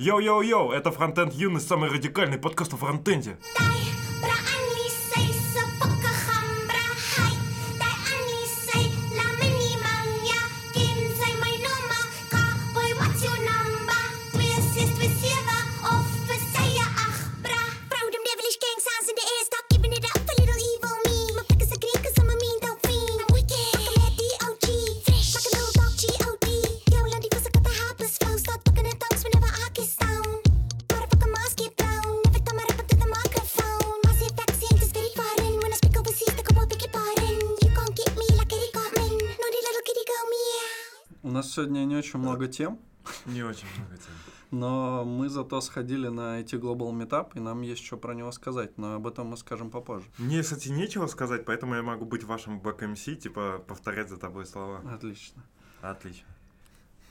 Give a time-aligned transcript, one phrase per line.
[0.00, 3.36] Йоу-йоу-йоу, это Фронтенд Юность, самый радикальный подкаст о фронтенде.
[42.00, 42.78] Очень много тем,
[43.26, 44.12] Не очень много тем.
[44.50, 48.76] но мы зато сходили на IT Global Meetup, и нам есть что про него сказать,
[48.78, 50.06] но об этом мы скажем попозже.
[50.18, 54.82] Мне, кстати, нечего сказать, поэтому я могу быть вашим бэк-МС, типа повторять за тобой слова.
[54.92, 55.42] Отлично.
[55.80, 56.26] Отлично.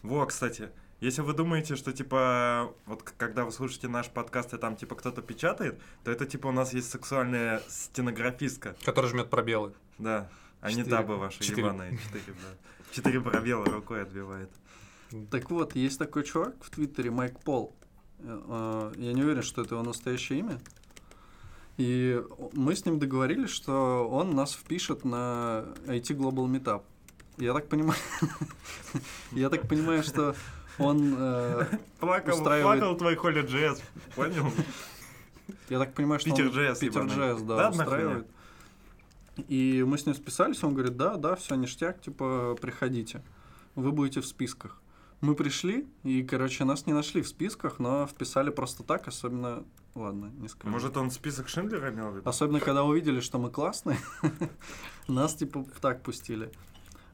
[0.03, 0.69] Во, кстати,
[1.01, 5.21] если вы думаете, что, типа, вот когда вы слушаете наш подкаст, и там, типа, кто-то
[5.21, 8.75] печатает, то это, типа, у нас есть сексуальная стенографистка.
[8.83, 9.73] Который жмет пробелы.
[9.97, 10.29] Да.
[10.61, 11.97] А не табы ваши ебаные.
[11.97, 12.69] Четыре, да.
[12.91, 14.49] Четыре пробела рукой отбивает.
[15.31, 17.75] Так вот, есть такой чувак в Твиттере, Майк Пол.
[18.19, 20.59] Э, э, Я не уверен, что это его настоящее имя.
[21.77, 22.21] И
[22.53, 26.83] мы с ним договорились, что он нас впишет на IT Global Meetup.
[27.37, 27.99] Я так понимаю,
[29.31, 30.35] я так понимаю, что
[30.77, 31.65] он, э,
[31.99, 33.81] Плакал, Устраивает- плакал твой Холли Джесс.
[34.15, 34.45] Понял?
[35.69, 37.01] я так понимаю, что Питер он JS Питер.
[37.05, 38.27] JS, да, Да, устраивает.
[39.47, 43.23] И мы с ним списались, он говорит, да, да, все ништяк, типа, приходите,
[43.75, 44.81] вы будете в списках.
[45.21, 49.65] Мы пришли, и, короче, нас не нашли в списках, но вписали просто так, особенно...
[49.95, 50.71] Ладно, не скажу.
[50.71, 52.29] Может, он список Шиндлера имел в виду?
[52.29, 53.97] Особенно, когда увидели, что мы классные,
[55.07, 56.51] нас, типа, так пустили.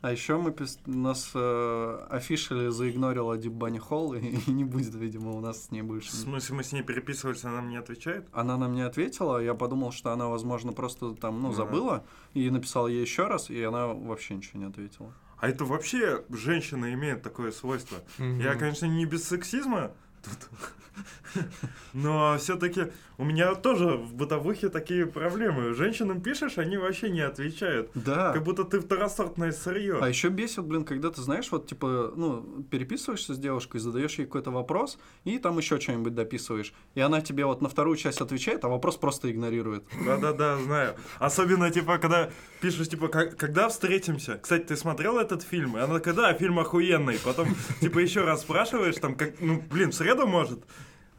[0.02, 4.94] А еще мы пис- нас э, офишали заигнорила Deep Bunny Hall, и, и не будет,
[4.94, 6.12] видимо, у нас с ней больше.
[6.12, 8.28] В смысле, мы с ней переписывались, она нам не отвечает?
[8.32, 12.88] Она нам не ответила, я подумал, что она, возможно, просто там, ну, забыла, и написал
[12.88, 15.12] ей еще раз, и она вообще ничего не ответила.
[15.46, 18.00] А это вообще женщина имеет такое свойство.
[18.18, 18.58] Я, Мгм.
[18.60, 19.92] конечно, не без сексизма
[20.26, 21.46] тут,
[21.94, 22.88] но все-таки
[23.18, 25.74] у меня тоже в бытовухе такие проблемы.
[25.74, 27.92] Женщинам пишешь, они вообще не отвечают.
[27.96, 28.34] Да.
[28.34, 30.00] Как будто ты второсортное сырье.
[30.02, 34.26] А еще бесит, блин, когда ты знаешь, вот типа, ну, переписываешься с девушкой, задаешь ей
[34.26, 36.74] какой-то вопрос, и там еще что-нибудь дописываешь.
[36.94, 39.86] И она тебе вот на вторую часть отвечает, а вопрос просто игнорирует.
[40.06, 40.96] Да-да-да, знаю.
[41.20, 42.30] Особенно, типа, когда
[42.62, 44.40] пишешь, типа, «Как- когда встретимся?
[44.42, 45.78] Кстати, ты смотрел этот фильм?
[45.78, 47.18] И она такая, да, фильм охуенный.
[47.24, 47.48] Потом,
[47.80, 50.64] типа, еще раз спрашиваешь, там, как, ну, блин, в среду, может?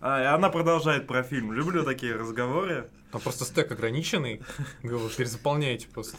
[0.01, 1.53] А, и она продолжает про фильм.
[1.53, 2.89] Люблю такие разговоры.
[3.13, 4.43] Там просто стек ограниченный.
[4.83, 6.17] Вы перезаполняете просто.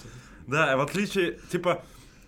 [0.47, 1.83] Да, в отличие, типа,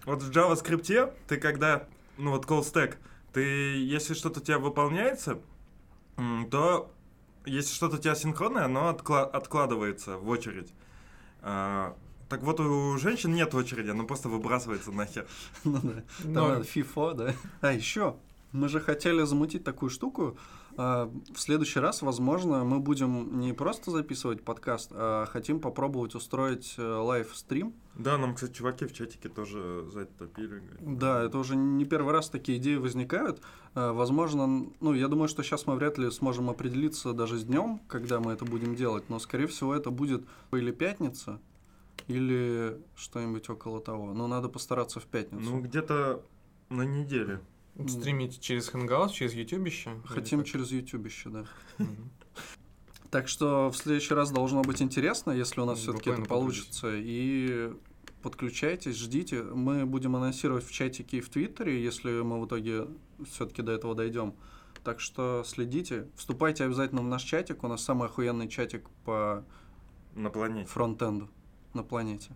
[0.06, 2.96] вот в JavaScript ты когда, ну вот call stack,
[3.34, 3.42] ты,
[3.78, 5.40] если что-то у тебя выполняется,
[6.52, 6.92] то
[7.46, 10.74] если что-то у тебя синхронное, оно откла- откладывается в очередь.
[11.42, 11.96] А,
[12.28, 15.26] так вот, у женщин нет очереди, оно просто выбрасывается нахер.
[15.64, 16.04] Ну да.
[16.24, 17.34] Там Но- FIFO, да.
[17.62, 18.18] А еще,
[18.52, 20.38] мы же хотели замутить такую штуку.
[20.78, 26.76] а, В следующий раз, возможно, мы будем не просто записывать подкаст, а хотим попробовать устроить
[26.78, 27.74] э, лайв-стрим.
[27.96, 30.64] Да, нам, кстати, чуваки в чатике тоже за это топили.
[30.80, 33.42] Да, это уже не первый раз такие идеи возникают.
[33.76, 37.82] А, Возможно, ну, я думаю, что сейчас мы вряд ли сможем определиться даже с днем,
[37.88, 41.40] когда мы это будем делать, но, скорее всего, это будет или пятница,
[42.08, 44.14] или что-нибудь около того.
[44.14, 45.44] Но надо постараться в пятницу.
[45.52, 46.24] Ну, где-то
[46.70, 47.42] на неделе.
[47.88, 49.92] Стримить через Hangout, через еще?
[50.06, 51.46] Хотим через еще, да.
[53.10, 56.92] Так что в следующий раз должно быть интересно, если у нас все-таки это получится.
[56.94, 57.72] И
[58.22, 59.42] подключайтесь, ждите.
[59.44, 62.88] Мы будем анонсировать в чатике и в Твиттере, если мы в итоге
[63.32, 64.36] все-таки до этого дойдем.
[64.84, 67.64] Так что следите, вступайте обязательно в наш чатик.
[67.64, 69.44] У нас самый охуенный чатик по
[70.16, 70.68] На планете.
[70.68, 71.30] фронтенду
[71.74, 72.32] на планете.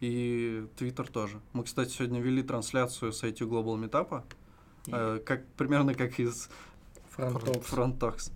[0.00, 1.40] И Твиттер тоже.
[1.52, 4.24] Мы, кстати, сегодня вели трансляцию с IT Global Meetup,
[4.88, 6.48] э, как, примерно как из
[7.10, 7.72] FrontTalks.
[7.72, 8.32] FrontTalks.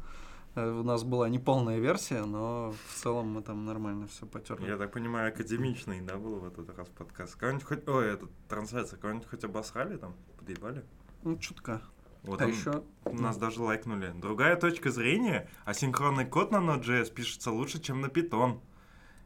[0.55, 4.67] Э, У нас была неполная версия, но в целом мы там нормально все потерли.
[4.67, 7.37] Я так понимаю, академичный, да, был в этот раз подкаст.
[7.37, 7.89] Кого-нибудь хоть...
[7.89, 10.15] Ой, это трансляция, кого-нибудь хоть обосрали там?
[10.39, 10.85] Подъебали?
[11.23, 11.83] Ну, чутка.
[12.23, 14.13] Вот а он- еще Нас даже лайкнули.
[14.17, 18.61] Другая точка зрения, асинхронный код на Node.js пишется лучше, чем на Python.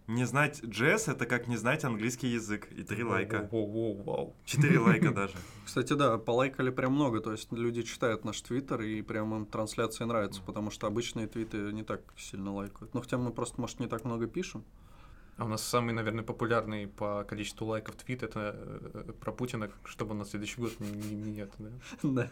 [0.08, 2.70] Не знать JS это как не знать английский язык.
[2.72, 3.48] И три лайка.
[3.50, 4.34] Воу-воу-воу.
[4.44, 5.34] Четыре лайка даже.
[5.64, 10.04] Кстати, да, полайкали прям много, то есть люди читают наш твиттер, и прям им трансляции
[10.04, 12.92] нравятся, потому что обычные твиты не так сильно лайкают.
[12.94, 14.64] Ну, хотя мы просто, может, не так много пишем.
[15.38, 18.54] А у нас самый, наверное, популярный по количеству лайков твит это
[18.94, 21.70] э, про Путина, чтобы на следующий год не, не- не это, да?
[22.02, 22.30] Да.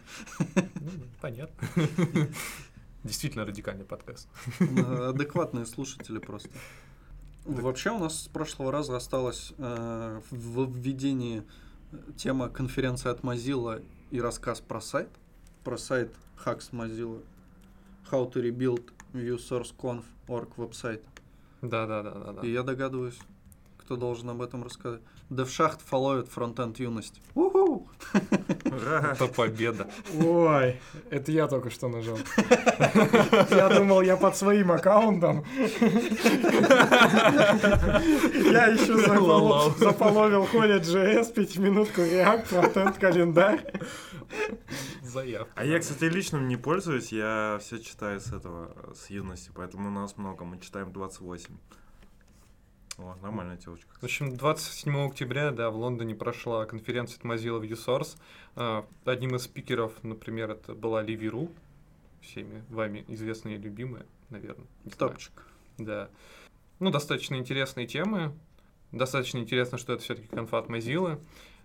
[0.75, 0.89] Ну,
[1.19, 1.67] понятно.
[3.03, 4.29] Действительно радикальный подкаст.
[4.59, 6.49] Адекватные слушатели просто.
[7.45, 11.43] Вообще у нас с прошлого раза осталось э, в введении
[12.15, 15.09] тема конференции от Mozilla и рассказ про сайт.
[15.63, 16.13] Про сайт
[16.45, 17.23] Hacks Mozilla.
[18.11, 21.03] How to rebuild view source conf org веб-сайт.
[21.61, 22.47] Да, да, да, да, да.
[22.47, 23.19] И я догадываюсь,
[23.91, 25.01] кто должен об этом рассказать.
[25.29, 27.21] DevShaft фолловит фронтенд юность.
[27.35, 27.89] Уху!
[28.63, 29.89] Это победа.
[30.23, 30.79] Ой,
[31.09, 32.17] это я только что нажал.
[33.49, 35.43] Я думал, я под своим аккаунтом.
[35.59, 35.67] Я
[38.67, 43.73] еще заполо- заполовил Holy.js, пятиминутку React, фронтенд календарь.
[45.01, 45.51] Заявка.
[45.55, 49.91] А я, кстати, личным не пользуюсь, я все читаю с этого, с юности, поэтому у
[49.91, 51.57] нас много, мы читаем 28.
[52.97, 53.89] О, нормальная телочка.
[53.99, 58.17] В общем, 27 октября, да, в Лондоне прошла конференция от Mozilla ViewSource.
[58.55, 61.51] А, Одним из спикеров, например, это была Ливи Ру,
[62.21, 64.67] всеми вами известная и любимая, наверное.
[64.97, 65.45] Топчик.
[65.77, 66.09] Да.
[66.79, 68.33] Ну, достаточно интересные темы.
[68.91, 71.19] Достаточно интересно, что это все-таки конфа от Mozilla.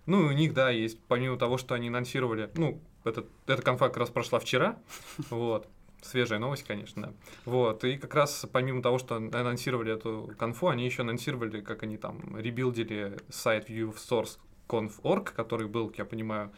[0.05, 3.89] Ну, и у них, да, есть, помимо того, что они анонсировали, ну, этот, эта конфа
[3.89, 4.79] как раз прошла вчера,
[5.29, 5.67] вот,
[6.07, 7.13] свежая новость, конечно, да.
[7.45, 11.97] Вот, и как раз помимо того, что анонсировали эту конфу, они еще анонсировали, как они
[11.97, 16.51] там ребилдили сайт viewsource.conf.org, который был, я понимаю,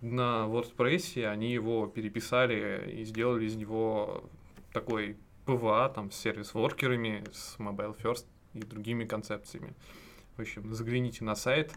[0.00, 4.24] на WordPress, они его переписали и сделали из него
[4.72, 5.16] такой
[5.46, 9.74] PWA, там, с service worker 'ами, с Mobile First и другими концепциями.
[10.36, 11.72] В общем, загляните на сайт,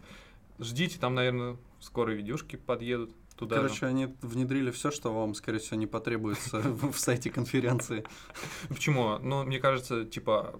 [0.58, 3.56] ждите, там, наверное, скоро видюшки подъедут туда.
[3.56, 8.04] Короче, они внедрили все, что вам, скорее всего, не потребуется в сайте конференции.
[8.68, 9.18] Почему?
[9.18, 10.58] Ну, мне кажется, типа,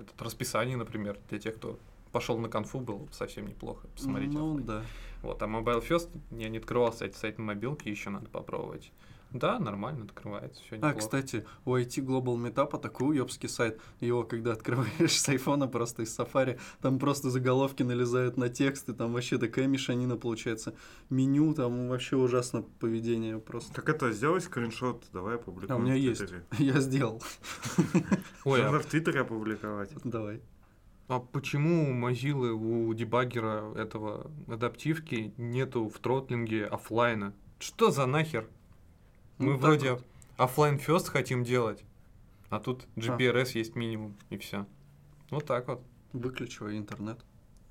[0.00, 1.78] это расписание, например, для тех, кто
[2.12, 4.32] пошел на конфу, было бы совсем неплохо посмотреть.
[4.32, 4.82] Ну да.
[5.22, 8.92] Вот, а Mobile First я не открывал, сайт на мобилке, еще надо попробовать.
[9.32, 10.98] Да, нормально открывается, все А, неплохо.
[10.98, 13.78] кстати, у IT Global Meetup такой уебский сайт.
[14.00, 19.12] Его, когда открываешь с айфона просто из Safari, там просто заголовки налезают на тексты, там
[19.12, 20.74] вообще такая мешанина получается.
[21.10, 23.72] Меню, там вообще ужасно поведение просто.
[23.74, 26.20] Так это, сделай скриншот, давай опубликуем А у меня в есть.
[26.20, 26.44] Твиттере.
[26.58, 27.22] Я сделал.
[28.44, 29.90] Ой, а Надо в Твиттере опубликовать.
[30.04, 30.40] Давай.
[31.08, 37.32] А почему у Mozilla, у дебаггера этого адаптивки нету в тротлинге оффлайна?
[37.58, 38.46] Что за нахер?
[39.38, 40.04] Мы Ну, вроде вот.
[40.36, 41.84] offline first хотим делать,
[42.50, 44.66] а тут GPRS есть минимум, и все.
[45.30, 45.82] Вот так вот.
[46.12, 47.18] Выключи интернет.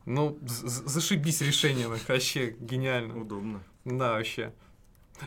[0.06, 3.20] Ну, зашибись решение, вообще гениально.
[3.20, 3.62] Удобно.
[3.84, 4.54] Да, вообще.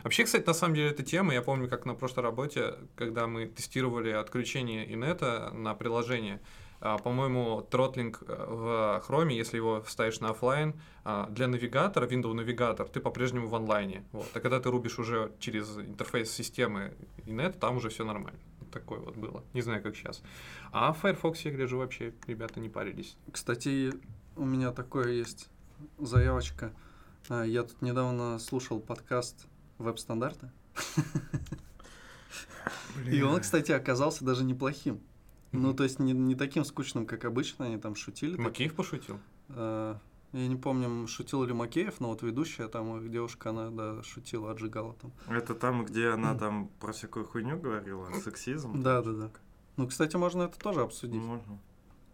[0.03, 3.45] Вообще, кстати, на самом деле эта тема, я помню, как на прошлой работе, когда мы
[3.45, 6.39] тестировали отключение инета на приложение, а,
[6.97, 10.73] по-моему, throttling э, в Chrome, если его ставишь на оффлайн,
[11.03, 14.03] а, для навигатора, Windows навигатор, ты по-прежнему в онлайне.
[14.11, 14.27] Вот.
[14.33, 16.93] А когда ты рубишь уже через интерфейс системы
[17.27, 18.39] инет, там уже все нормально.
[18.71, 19.43] Такое вот было.
[19.53, 20.23] Не знаю, как сейчас.
[20.71, 23.15] А в Firefox, я гляжу, вообще ребята не парились.
[23.31, 23.93] Кстати,
[24.35, 25.49] у меня такое есть
[25.99, 26.73] заявочка.
[27.29, 29.45] А, Я тут недавно слушал подкаст
[29.77, 30.49] веб-стандарты.
[33.07, 34.99] И он, кстати, оказался даже неплохим.
[35.51, 38.35] Ну, то есть не, не таким скучным, как обычно, они там шутили.
[38.35, 38.45] так.
[38.45, 39.19] Макеев пошутил?
[39.49, 39.97] А,
[40.33, 44.51] Я не помню, шутил ли Макеев, но вот ведущая там, их девушка, она, да, шутила,
[44.51, 45.11] отжигала там.
[45.27, 48.81] Это там, где она там про всякую хуйню говорила, сексизм?
[48.81, 49.29] Да, да, да.
[49.75, 51.21] Ну, кстати, можно это тоже обсудить.
[51.21, 51.59] Можно.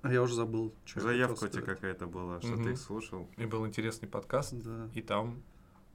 [0.02, 2.70] А я уже забыл, что Заявка у тебя какая-то была, что ты Мгм.
[2.72, 3.28] их слушал.
[3.38, 4.90] И был интересный подкаст, Да.
[4.94, 5.42] и там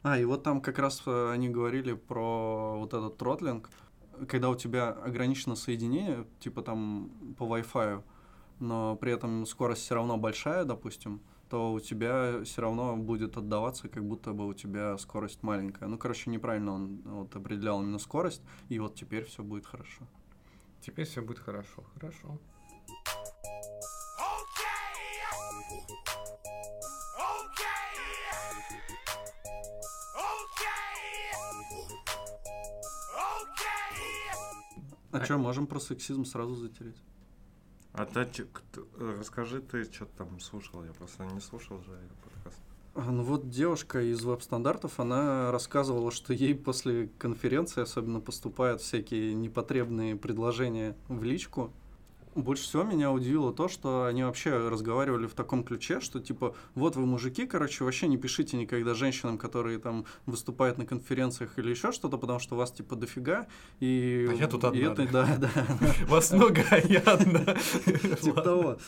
[0.05, 3.71] А, и вот там как раз э, они говорили про вот этот тротлинг,
[4.29, 8.02] когда у тебя ограничено соединение, типа там по Wi-Fi,
[8.61, 13.88] но при этом скорость все равно большая, допустим, то у тебя все равно будет отдаваться,
[13.88, 15.87] как будто бы у тебя скорость маленькая.
[15.88, 20.07] Ну, короче, неправильно он вот определял именно скорость, и вот теперь все будет хорошо.
[20.81, 21.85] теперь все будет хорошо.
[21.95, 22.38] Хорошо.
[35.12, 36.97] А А- что, можем про сексизм сразу затереть?
[37.92, 40.83] А чё- кто- расскажи, ты что там слушал?
[40.85, 42.59] Я просто не слушал же подкаст.
[42.95, 49.35] А, Ну вот девушка из веб-стандартов, она рассказывала, что ей после конференции особенно поступают всякие
[49.35, 51.71] непотребные предложения в личку.
[52.35, 56.97] Больше всего меня удивило то, что они вообще разговаривали в таком ключе, что типа, вот
[56.97, 61.93] вы мужики, короче, вообще не пишите никогда женщинам, которые там выступают на конференциях или еще
[61.93, 63.47] что-то, потому что вас типа дофига.
[63.81, 65.51] И, А я тут и одна, это, да, да,
[66.09, 67.45] Вас много, а я одна.
[68.23, 68.79] типа того.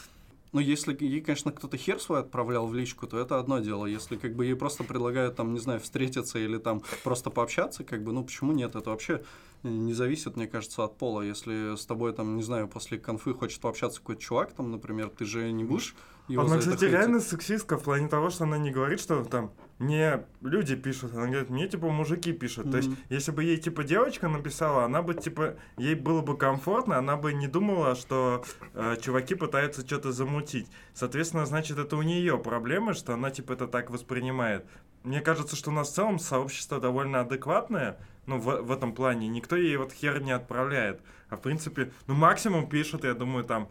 [0.55, 3.87] Ну, если ей, конечно, кто-то хер свой отправлял в личку, то это одно дело.
[3.87, 8.05] Если как бы ей просто предлагают там, не знаю, встретиться или там просто пообщаться, как
[8.05, 8.77] бы, ну почему нет?
[8.77, 9.25] Это вообще
[9.65, 11.23] не зависит, мне кажется, от пола.
[11.23, 15.25] Если с тобой там, не знаю, после конфы хочет пообщаться какой-то чувак, там, например, ты
[15.25, 15.97] же не будешь
[16.29, 16.93] его Она, кстати, хейтить.
[16.93, 21.26] реально сексистка в плане того, что она не говорит, что там мне люди пишут, она
[21.26, 22.71] говорит, мне типа мужики пишут.
[22.71, 26.99] То есть, если бы ей типа девочка написала, она бы типа, ей было бы комфортно,
[26.99, 30.69] она бы не думала, что э, чуваки пытаются что-то замутить.
[30.95, 34.64] Соответственно, значит, это у нее проблемы, что она типа это так воспринимает.
[35.02, 39.28] Мне кажется, что у нас в целом сообщество довольно адекватное, ну, в, в этом плане.
[39.28, 41.00] Никто ей вот хер не отправляет.
[41.28, 43.69] А в принципе, ну, максимум пишут, я думаю, там,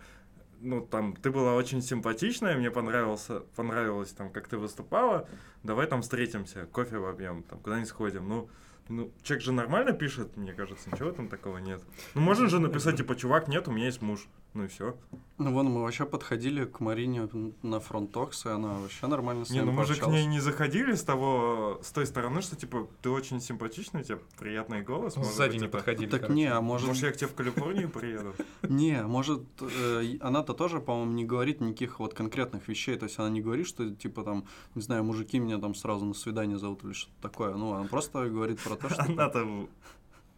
[0.63, 5.27] ну, там, ты была очень симпатичная, мне понравился, понравилось, там, как ты выступала,
[5.61, 8.27] давай там встретимся, кофе вобьем, там, куда-нибудь сходим.
[8.27, 8.49] Ну,
[8.87, 11.81] ну, человек же нормально пишет, мне кажется, ничего там такого нет.
[12.15, 14.27] Ну, можно же написать, типа, чувак, нет, у меня есть муж.
[14.53, 14.95] Ну и все.
[15.39, 17.27] Ну, вон, мы вообще подходили к Марине
[17.63, 20.39] на фронтокс, и она вообще нормально с Не, нами ну мы же к ней не
[20.39, 25.15] заходили с того, с той стороны, что, типа, ты очень симпатичный, у тебя приятный голос.
[25.15, 26.07] может Сзади быть, не это- подходили.
[26.09, 26.35] Так короче.
[26.35, 26.87] не, а может...
[26.87, 28.35] Может, я к тебе в Калифорнию приеду?
[28.61, 32.95] Не, может, э, она-то тоже, по-моему, не говорит никаких вот конкретных вещей.
[32.95, 34.45] То есть она не говорит, что, типа, там,
[34.75, 37.55] не знаю, мужики меня там сразу на свидание зовут или что-то такое.
[37.55, 39.01] Ну, она просто говорит про то, что...
[39.07, 39.67] Она-то...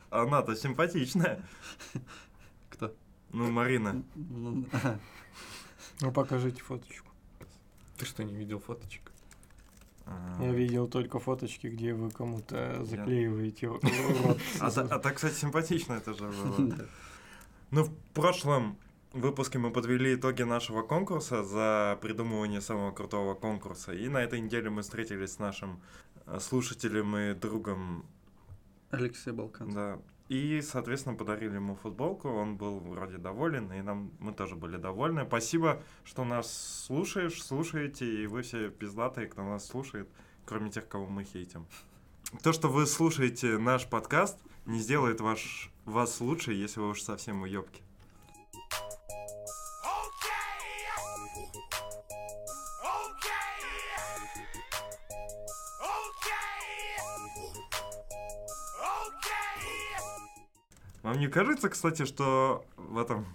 [0.10, 1.44] Она-то симпатичная.
[3.32, 4.04] Ну, Марина.
[6.02, 7.10] Ну, покажите фоточку.
[7.98, 9.12] Ты что, не видел фоточек?
[10.06, 13.84] А, Я видел только фоточки, где вы кому-то заклеиваете рот.
[14.60, 16.76] А, та- а так, кстати, симпатично это же было.
[17.72, 18.78] Ну, в прошлом
[19.12, 23.92] выпуске мы подвели итоги нашего конкурса за придумывание самого крутого конкурса.
[23.94, 25.82] И на этой неделе мы встретились с нашим
[26.28, 28.06] э, слушателем и другом
[28.92, 29.72] Алексей Балкан.
[29.74, 30.00] Да.
[30.28, 35.24] И, соответственно, подарили ему футболку, он был вроде доволен, и нам мы тоже были довольны.
[35.26, 40.10] Спасибо, что нас слушаешь, слушаете, и вы все пиздатые, кто нас слушает,
[40.46, 41.68] кроме тех, кого мы хейтим.
[42.42, 47.44] То, что вы слушаете наш подкаст, не сделает ваш, вас лучше, если вы уж совсем
[47.44, 47.85] уебки.
[61.06, 63.28] Вам не кажется, кстати, что в этом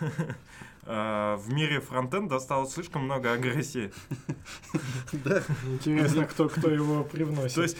[0.00, 3.92] э, в мире фронтенда стало слишком много агрессии?
[5.12, 5.42] Да.
[5.66, 7.54] Интересно, кто, кто его привносит.
[7.56, 7.76] То есть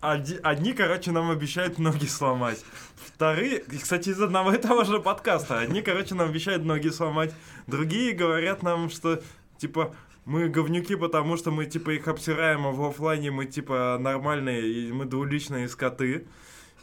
[0.00, 2.64] а- оди- одни, короче, нам обещают ноги сломать.
[2.94, 5.58] Вторые, и, кстати, из одного и того же подкаста.
[5.58, 7.34] Одни, короче, нам обещают ноги сломать.
[7.66, 9.20] Другие говорят нам, что,
[9.58, 9.92] типа,
[10.24, 14.92] мы говнюки, потому что мы, типа, их обсираем, а в оффлайне мы, типа, нормальные, и
[14.92, 16.28] мы двуличные скоты.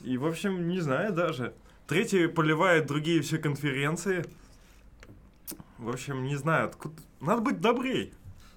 [0.04, 1.54] И, в общем, не знаю даже.
[1.88, 4.26] Третьи поливают другие все конференции.
[5.78, 6.96] В общем, не знаю, откуда...
[7.20, 8.14] Надо быть добрей.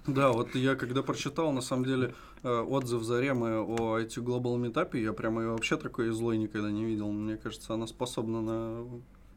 [0.07, 4.97] Да, вот я когда прочитал, на самом деле, э, отзыв Заремы о IT Global Meetup,
[4.99, 7.11] я прямо ее вообще такой злой никогда не видел.
[7.11, 8.85] Мне кажется, она способна на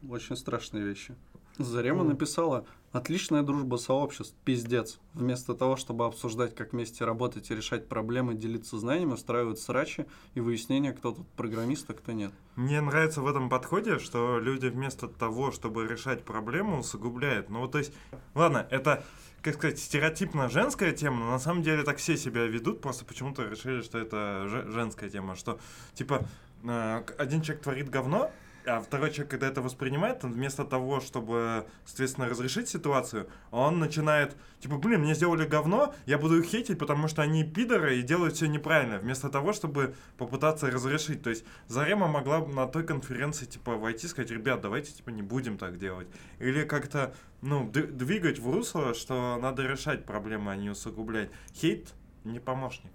[0.07, 1.15] очень страшные вещи.
[1.59, 2.09] Зарема Мгм.
[2.13, 4.97] написала «Отличная дружба сообществ, пиздец».
[5.13, 10.39] Вместо того, чтобы обсуждать, как вместе работать и решать проблемы, делиться знаниями, устраивают срачи и
[10.39, 12.31] выяснение, кто тут программист, а кто нет.
[12.55, 17.49] Мне нравится в этом подходе, что люди вместо того, чтобы решать проблему, усугубляют.
[17.49, 17.91] Ну, вот, то есть,
[18.35, 19.03] ладно, это,
[19.41, 23.43] как сказать, стереотипно женская тема, но на самом деле так все себя ведут, просто почему-то
[23.43, 25.59] решили, что это же- женская тема, что,
[25.93, 26.25] типа,
[26.63, 28.31] э, один человек творит говно,
[28.69, 34.35] а второй человек, когда это воспринимает, он вместо того, чтобы, соответственно, разрешить ситуацию, он начинает,
[34.59, 38.35] типа, блин, мне сделали говно, я буду их хейтить, потому что они пидоры и делают
[38.35, 41.23] все неправильно, вместо того, чтобы попытаться разрешить.
[41.23, 45.09] То есть Зарема могла бы на той конференции, типа, войти и сказать, ребят, давайте, типа,
[45.09, 46.07] не будем так делать.
[46.39, 51.31] Или как-то, ну, двигать в русло, что надо решать проблемы, а не усугублять.
[51.53, 52.91] Хейт не помощник.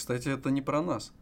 [0.00, 1.12] Кстати, это не про нас,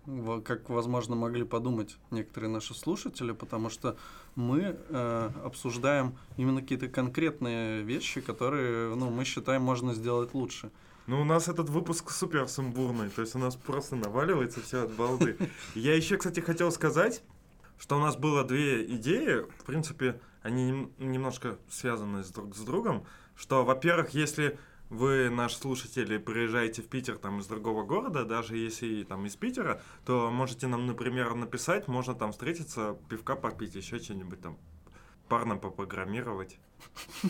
[0.44, 3.97] как, возможно, могли подумать некоторые наши слушатели, потому что
[4.37, 10.70] мы э, обсуждаем именно какие-то конкретные вещи, которые, ну, мы считаем, можно сделать лучше.
[11.08, 14.92] Ну, у нас этот выпуск супер сумбурный, то есть у нас просто наваливается все от
[14.92, 15.37] балды.
[15.75, 17.25] Я еще, кстати, хотел сказать,
[17.80, 22.61] что у нас было две идеи, в принципе, они нем- немножко связаны с друг с
[22.61, 23.04] другом,
[23.35, 24.56] что, во-первых, если
[24.90, 29.37] вы, наш слушатель, и приезжаете в Питер там из другого города, даже если там из
[29.37, 34.59] Питера, то можете нам, например, написать, можно там встретиться, пивка попить, еще что-нибудь там
[35.28, 36.59] парно попрограммировать.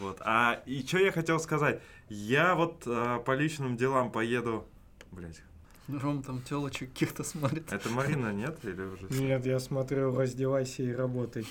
[0.00, 0.22] Вот.
[0.24, 1.82] А и что я хотел сказать?
[2.08, 4.66] Я вот а, по личным делам поеду.
[5.12, 5.42] Блять,
[5.88, 7.70] Ром там телочек каких-то смотрит.
[7.70, 8.58] это Марина, нет?
[8.62, 9.06] Или уже?
[9.10, 11.46] Нет, я смотрю, раздевайся и работай.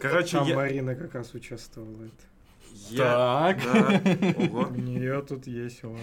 [0.00, 2.08] Короче, Там я, Марина как раз участвовала.
[2.90, 3.04] Я...
[3.04, 3.62] Так.
[3.64, 4.02] Да.
[4.44, 4.68] Ого.
[4.70, 6.00] У нее тут есть вот.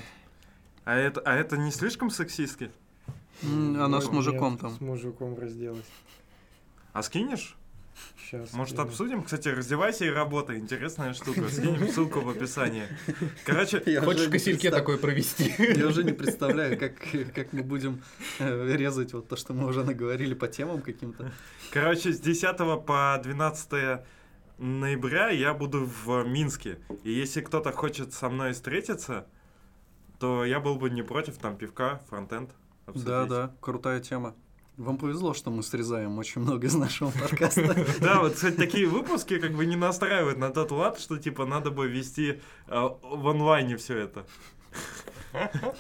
[0.86, 2.70] А это, а это не слишком сексистски?
[3.42, 4.72] Она с Нет, мужиком там.
[4.72, 5.86] С мужиком разделась.
[6.94, 7.56] А скинешь?
[8.18, 8.54] Сейчас.
[8.54, 9.24] Может, обсудим?
[9.24, 10.58] Кстати, раздевайся и работай.
[10.58, 11.48] Интересная штука.
[11.50, 12.84] Скинем ссылку в описании.
[13.46, 15.54] Короче, Я Хочешь уже в не косельке представ- такой провести?
[15.60, 16.94] Я уже не представляю, как,
[17.36, 18.02] как мы будем
[18.40, 21.32] э, резать вот то, что мы уже наговорили по темам каким-то.
[21.72, 24.02] короче, с 10 по 12
[24.58, 26.80] ноября я буду в Минске.
[27.04, 29.28] И если кто-то хочет со мной встретиться,
[30.20, 32.52] то я был бы не против там пивка, фронтенд.
[32.86, 33.08] обсудить.
[33.08, 34.36] Да, да, крутая тема.
[34.78, 37.76] Вам повезло, что мы срезаем очень много из нашего подкаста.
[38.02, 41.70] Да, вот, кстати, такие выпуски как бы не настраивают на тот лад, что типа надо
[41.70, 44.26] бы вести э, в онлайне все это.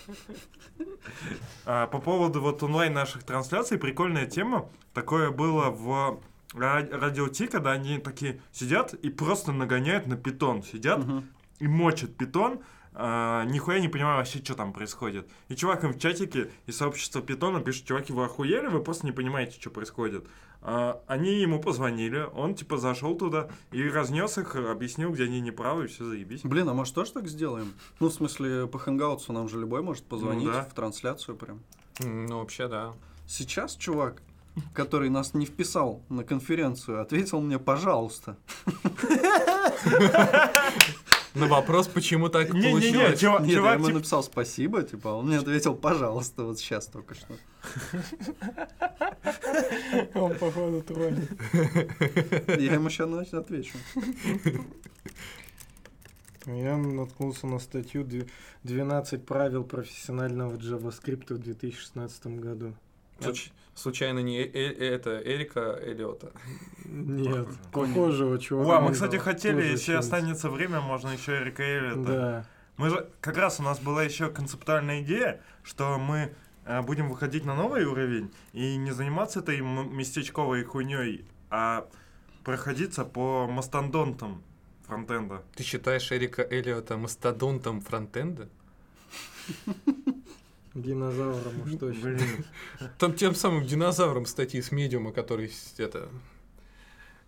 [1.65, 4.69] А, по поводу вот онлайн наших трансляций, прикольная тема.
[4.93, 6.19] Такое было в
[6.53, 10.63] радио Ти, когда они такие сидят и просто нагоняют на питон.
[10.63, 11.27] Сидят Мгм.
[11.59, 12.59] и мочат питон,
[12.95, 15.27] а, нихуя не понимаю вообще, что там происходит.
[15.47, 19.11] И чувак им в чатике из сообщества питона пишет, чуваки, вы охуели, вы просто не
[19.11, 20.27] понимаете, что происходит.
[20.61, 25.85] А, они ему позвонили, он типа зашел туда и разнес их, объяснил, где они неправы,
[25.85, 26.41] и все заебись.
[26.43, 27.73] Блин, а может тоже так сделаем?
[27.99, 30.63] Ну, в смысле, по хэнгаутсу нам же любой может позвонить да.
[30.63, 31.61] в трансляцию прям.
[31.99, 32.93] Ну, вообще, да.
[33.27, 34.21] Сейчас чувак,
[34.73, 38.37] который нас не вписал на конференцию, ответил мне «пожалуйста».
[41.35, 43.19] На вопрос, почему так Не-не-не, получилось.
[43.19, 46.85] чувак, Нет, я чувак, ему типа, написал «спасибо», типа, он мне ответил «пожалуйста» вот сейчас
[46.85, 47.33] только что.
[50.13, 51.31] Он, походу, тронет.
[52.47, 53.75] Я ему сейчас отвечу.
[56.45, 58.29] Я наткнулся на статью «Дв-
[58.63, 62.75] «12 правил профессионального JavaScript в 2016 году».
[63.29, 66.31] Случ- Случайно не э- э- это Эрика Эллиота.
[66.85, 68.69] Нет, похожего чувака.
[68.69, 72.11] Уа, мы, кстати, хотели, если останется время, можно еще Эрика Эллиота.
[72.11, 72.47] Да.
[72.77, 76.33] Мы же, как раз у нас была еще концептуальная идея, что мы
[76.65, 81.87] э, будем выходить на новый уровень и не заниматься этой местечковой хуйней, а
[82.43, 84.43] проходиться по мастодонтам
[84.85, 85.43] фронтенда.
[85.55, 88.49] Ты считаешь Эрика Эллиота мастодонтом фронтенда?
[90.73, 92.01] Динозавром уж точно.
[92.01, 92.45] Блин.
[92.97, 96.09] Там тем самым динозавром статьи с медиума, который это...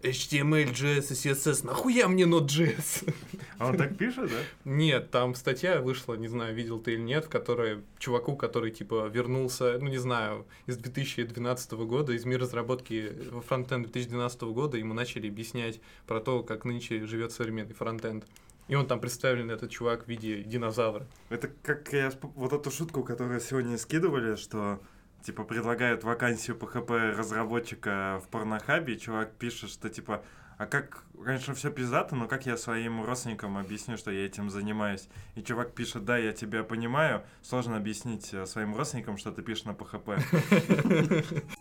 [0.02, 3.12] HTML, JS и CSS, нахуя мне Node.js?
[3.58, 4.38] А он так пишет, да?
[4.64, 9.08] Нет, там статья вышла, не знаю, видел ты или нет, в которой чуваку, который, типа,
[9.08, 14.94] вернулся, ну, не знаю, из 2012 года, из мира разработки во фронтенд 2012 года, ему
[14.94, 18.26] начали объяснять про то, как нынче живет современный фронтенд.
[18.67, 21.06] И он там представлен, этот чувак, в виде динозавра.
[21.30, 24.82] Это как я вот эту шутку, которую сегодня скидывали, что
[25.23, 30.23] типа предлагают вакансию PHP разработчика в порнохабе, и чувак пишет, что типа,
[30.58, 35.10] а как, конечно, все пиздато, но как я своим родственникам объясню, что я этим занимаюсь?
[35.36, 39.65] И чувак пишет, да, я тебя понимаю, сложно объяснить э, своим родственникам, что ты пишешь
[39.65, 41.45] на PHP.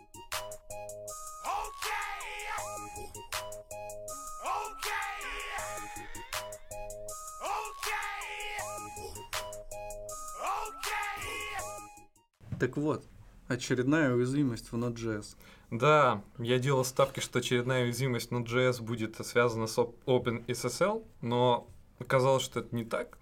[12.59, 13.05] Так вот,
[13.49, 15.37] очередная уязвимость в Node.js.
[15.71, 22.43] Да, я делал ставки, что очередная уязвимость Node.js будет связана с Op- OpenSSL, но оказалось,
[22.43, 23.19] что это не так.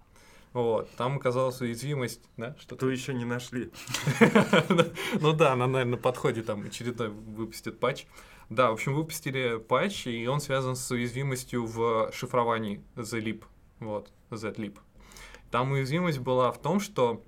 [0.53, 3.71] Вот, там оказалась уязвимость, да, что Что еще не нашли.
[5.19, 8.05] Ну да, она, наверное, на подходе там очередной выпустит патч.
[8.49, 13.43] Да, в общем, выпустили патч, и он связан с уязвимостью в шифровании zlib.
[13.79, 14.77] Вот, zlib.
[15.49, 17.23] Там уязвимость была в том, что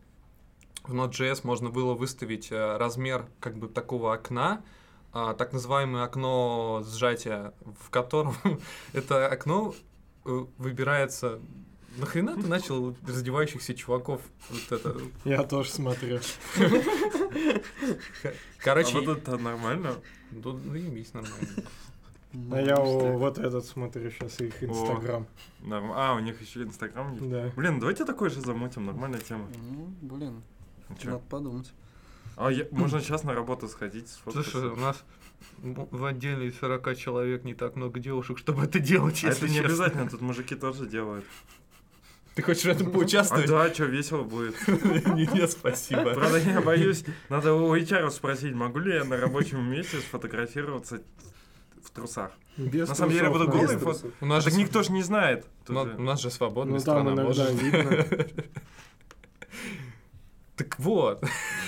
[0.89, 4.61] в Node.js можно было выставить э, размер как бы такого окна,
[5.13, 8.35] а, так называемое окно сжатия, в котором
[8.93, 9.73] это окно
[10.25, 11.39] э, выбирается...
[11.97, 14.97] Нахрена ты начал раздевающихся чуваков вот это...
[15.23, 16.19] Я тоже смотрю.
[18.59, 19.95] Короче, А вот это нормально.
[20.31, 21.47] ну, заебись нормально.
[22.51, 25.25] А я вот этот смотрю сейчас их инстаграм.
[25.61, 27.29] Норм- А, у них еще Инстаграм есть.
[27.29, 27.49] Да.
[27.55, 29.47] Блин, давайте такой же замутим, нормальная тема.
[29.71, 30.43] Ну, блин,
[31.01, 31.11] Чё?
[31.11, 31.71] надо подумать.
[32.37, 34.51] А я- можно сейчас на работу сходить, сфоткаться.
[34.51, 35.03] Слушай, у нас
[35.61, 39.47] в отделе из 40 человек не так много девушек, чтобы это делать, А если это
[39.49, 39.67] не честно.
[39.69, 41.25] обязательно, тут мужики тоже делают.
[42.35, 43.47] Ты хочешь в этом А поучаствовать?
[43.47, 44.55] да, что, весело будет.
[45.07, 46.13] Нет, спасибо.
[46.13, 51.01] Правда, я боюсь, надо у HR спросить, могу ли я на рабочем месте сфотографироваться
[51.81, 52.31] в трусах.
[52.57, 54.11] Без На самом деле я буду голый фото.
[54.19, 55.45] У нас, Так же, никто же не знает.
[55.69, 55.95] у нас- же.
[55.95, 57.23] у нас же свободная Ну страна.
[57.23, 58.05] видно.
[60.55, 61.21] Так вот,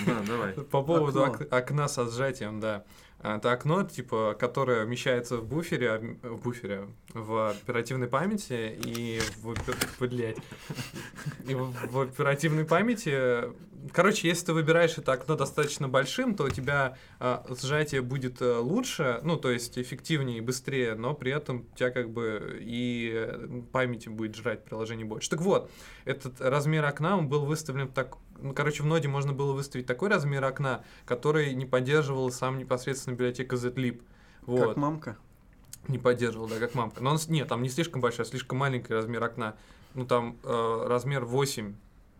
[0.05, 0.53] Да, давай.
[0.71, 1.45] по поводу Окно.
[1.45, 2.85] ок- окна со сжатием, да.
[3.19, 9.19] А, Это окно, типа, которое вмещается в буфере, а, в буфере, в оперативной памяти и
[9.41, 9.55] в,
[9.99, 10.37] блядь,
[11.47, 13.51] и в, в оперативной памяти.
[13.93, 18.57] Короче, если ты выбираешь это окно достаточно большим, то у тебя а, сжатие будет э,
[18.57, 23.11] лучше, ну, то есть эффективнее и быстрее, но при этом у тебя как бы и
[23.15, 25.29] э, памяти будет жрать приложение больше.
[25.29, 25.71] Так вот,
[26.05, 28.17] этот размер окна, он был выставлен так...
[28.41, 33.13] Ну, короче, в ноде можно было выставить такой размер окна, который не поддерживал сам непосредственно
[33.15, 34.01] библиотека zlib.
[34.45, 34.69] Вот.
[34.69, 35.17] Как мамка.
[35.87, 37.01] Не поддерживал, да, как мамка.
[37.01, 39.55] Но он, нет, там не слишком большой, а слишком маленький размер окна.
[39.93, 41.75] Ну, там э, размер 8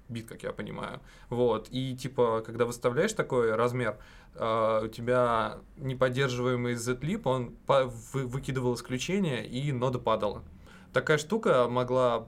[0.10, 1.01] бит, как я понимаю.
[1.30, 1.67] Вот.
[1.69, 3.97] И, типа, когда выставляешь такой размер,
[4.36, 10.43] э, у тебя неподдерживаемый zlib, он по- вы- выкидывал исключение, и нода падала.
[10.93, 12.27] Такая штука могла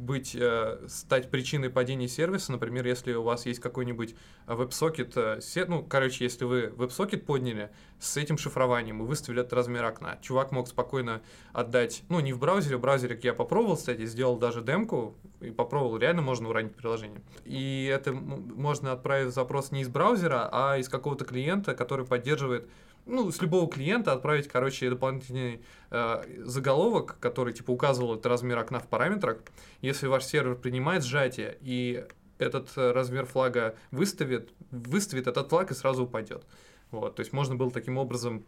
[0.00, 4.14] быть, э, стать причиной падения сервиса, например, если у вас есть какой-нибудь
[4.46, 9.52] э, веб-сокет, э, ну, короче, если вы веб-сокет подняли с этим шифрованием и выставили этот
[9.52, 14.06] размер окна, чувак мог спокойно отдать, ну, не в браузере, в браузере я попробовал, кстати,
[14.06, 17.22] сделал даже демку и попробовал, реально можно уронить приложение.
[17.44, 22.68] И это можно отправить запрос не из браузера, а из какого-то клиента, который поддерживает
[23.10, 28.78] ну, с любого клиента отправить, короче, дополнительный э, заголовок, который, типа, указывал этот размер окна
[28.78, 29.38] в параметрах.
[29.82, 32.06] Если ваш сервер принимает сжатие и
[32.38, 36.44] этот э, размер флага выставит, выставит этот флаг и сразу упадет.
[36.90, 38.44] Вот, то есть можно было таким образом,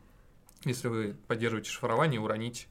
[0.64, 2.68] если вы поддерживаете шифрование, уронить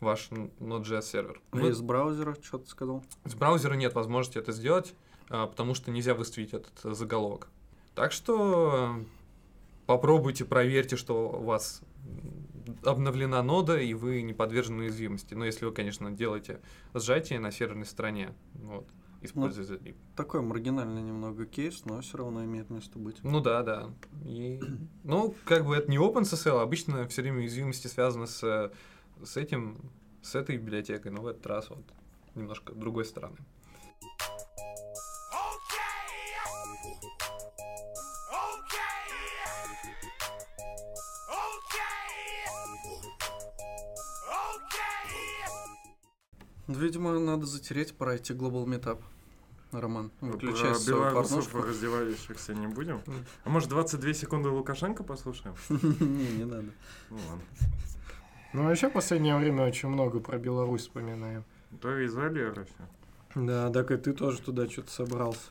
[0.00, 1.40] ваш Node.js сервер.
[1.50, 3.04] А Вы- из браузера что ты сказал?
[3.24, 4.94] с браузера нет возможности это сделать,
[5.28, 7.48] а, потому что нельзя выставить этот э, заголовок.
[7.94, 9.04] Так что э,
[9.88, 11.80] попробуйте, проверьте, что у вас
[12.84, 15.32] обновлена нода, и вы не подвержены уязвимости.
[15.32, 16.60] Но если вы, конечно, делаете
[16.92, 18.86] сжатие на серверной стороне, вот,
[19.22, 19.96] используя zlib.
[20.14, 23.16] Такой маргинальный немного кейс, но все равно имеет место быть.
[23.22, 23.90] Ну да, да.
[24.26, 24.60] И,
[25.04, 28.70] ну, как бы это не OpenSSL, обычно все время уязвимости связаны с,
[29.24, 29.78] с этим,
[30.20, 31.84] с этой библиотекой, но в этот раз вот
[32.34, 33.38] немножко другой стороны.
[46.68, 49.00] Видимо, надо затереть, пора идти Global Meetup.
[49.72, 51.62] Роман, выключай Про свою белорусов порнушку.
[51.62, 53.02] раздевающихся не будем.
[53.44, 55.54] А может 22 секунды Лукашенко послушаем?
[55.68, 56.68] Не, не надо.
[57.10, 57.42] Ну ладно.
[58.54, 61.44] Ну, вообще, в последнее время очень много про Беларусь вспоминаем.
[61.82, 62.88] То из Валера все.
[63.34, 65.50] Да, так и ты тоже туда что-то собрался.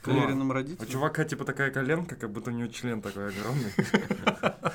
[0.00, 0.88] К Лериным У родителям.
[0.88, 3.72] чувака типа такая коленка, как будто у него член такой огромный.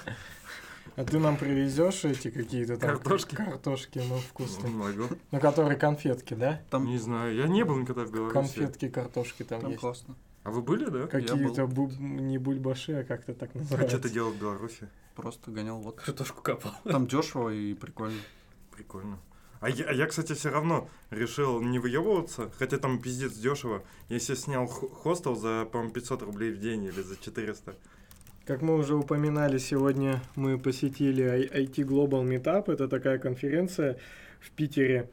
[0.98, 3.36] А ты нам привезешь эти какие-то там Картошки?
[3.36, 4.72] картошки, ну, вкусные.
[4.74, 5.04] Могу.
[5.30, 6.60] Ну, которые конфетки, да?
[6.72, 8.34] Там, Не знаю, я не был никогда в Беларуси.
[8.34, 9.80] Конфетки, картошки там, там есть.
[9.80, 10.16] классно.
[10.44, 11.06] А вы были, да?
[11.06, 13.98] Какие-то бу- не бульбаши, а как-то так А называется.
[14.00, 14.90] что ты делал в Беларуси?
[15.16, 15.98] Просто гонял вот.
[16.02, 16.72] Картошку копал.
[16.84, 18.20] Там дешево и прикольно.
[18.76, 19.20] Прикольно.
[19.60, 23.84] А я, а я, кстати, все равно решил не выебываться, хотя там пиздец дешево.
[24.10, 27.76] Я себе снял хостел за, по-моему, 500 рублей в день или за 400.
[28.48, 32.72] Как мы уже упоминали, сегодня мы посетили IT Global Meetup.
[32.72, 33.98] Это такая конференция
[34.40, 35.10] в Питере.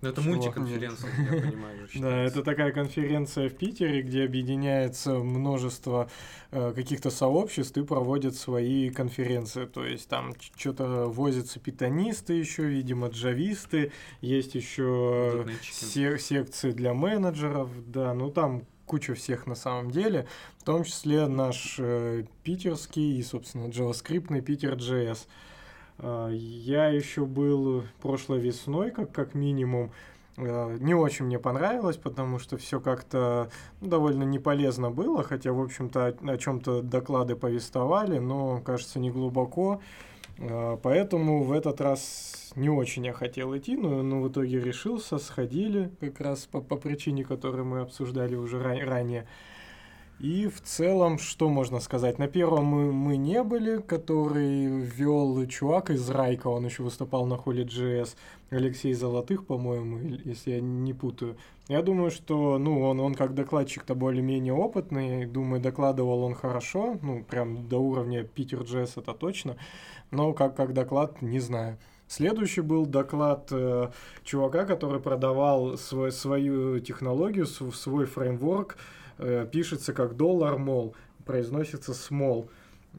[0.00, 1.86] Ну, это мультиконференция, я понимаю.
[1.94, 6.08] Да, это такая конференция в Питере, где объединяется множество
[6.50, 9.66] э, каких-то сообществ и проводят свои конференции.
[9.66, 15.46] То есть там что-то возятся питонисты еще, видимо, джависты, есть еще
[16.18, 20.26] секции для менеджеров, да, ну там куча всех на самом деле,
[20.58, 25.26] в том числе наш э, питерский и, собственно, JavaScript Питер.js.
[25.98, 29.92] А, Я еще был прошлой весной, как, как минимум.
[30.36, 35.60] Э, Не очень мне понравилось, потому что все как-то ну, довольно неполезно было, хотя, в
[35.60, 39.80] общем-то, о, чем-то доклады повествовали, но, кажется, не глубоко.
[39.80, 40.11] Э,
[40.82, 45.92] Поэтому в этот раз не очень я хотел идти, но, но в итоге решился, сходили,
[46.00, 49.28] как раз по, по причине, которую мы обсуждали уже ра- ранее.
[50.20, 52.18] И в целом, что можно сказать?
[52.18, 57.36] На первом мы, мы не были, который вел чувак из Райка, он еще выступал на
[57.36, 58.14] холле GS,
[58.50, 61.36] Алексей Золотых, по-моему, если я не путаю.
[61.68, 67.24] Я думаю, что, ну, он, он как докладчик-то более-менее опытный, думаю, докладывал он хорошо, ну,
[67.24, 69.56] прям до уровня Питер GS это точно,
[70.12, 71.78] но как, как доклад, не знаю.
[72.06, 73.88] Следующий был доклад э,
[74.22, 78.76] чувака, который продавал свой, свою технологию, св- свой фреймворк,
[79.50, 80.94] пишется как доллар мол,
[81.24, 82.48] произносится смол.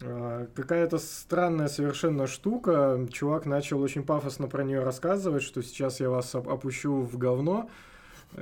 [0.02, 3.06] Э, Какая-то странная совершенно штука.
[3.12, 7.70] Чувак начал очень пафосно про нее рассказывать, что сейчас я вас оп- опущу в говно.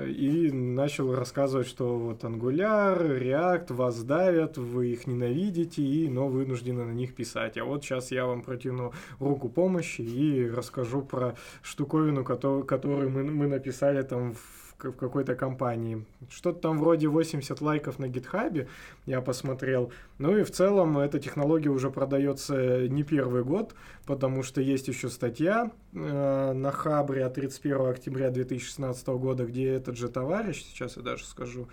[0.07, 6.85] и начал рассказывать, что вот Angular, React вас давят, вы их ненавидите, и, но вынуждены
[6.85, 7.57] на них писать.
[7.57, 13.23] А вот сейчас я вам протяну руку помощи и расскажу про штуковину, кото- которую мы,
[13.23, 14.39] мы написали там в,
[14.83, 16.05] в какой-то компании.
[16.29, 18.67] Что-то там вроде 80 лайков на гитхабе,
[19.05, 19.91] я посмотрел.
[20.17, 25.09] Ну и в целом эта технология уже продается не первый год, потому что есть еще
[25.09, 31.03] статья э, на Хабре от 31 октября 2016 года, где этот же товарищ, сейчас я
[31.03, 31.67] даже скажу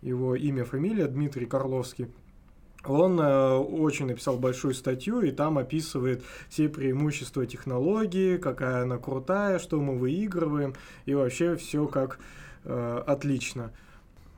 [0.00, 2.08] его имя, фамилия, Дмитрий Карловский,
[2.84, 9.58] он э, очень написал большую статью и там описывает все преимущества технологии, какая она крутая,
[9.58, 12.18] что мы выигрываем и вообще все как
[12.68, 13.72] отлично.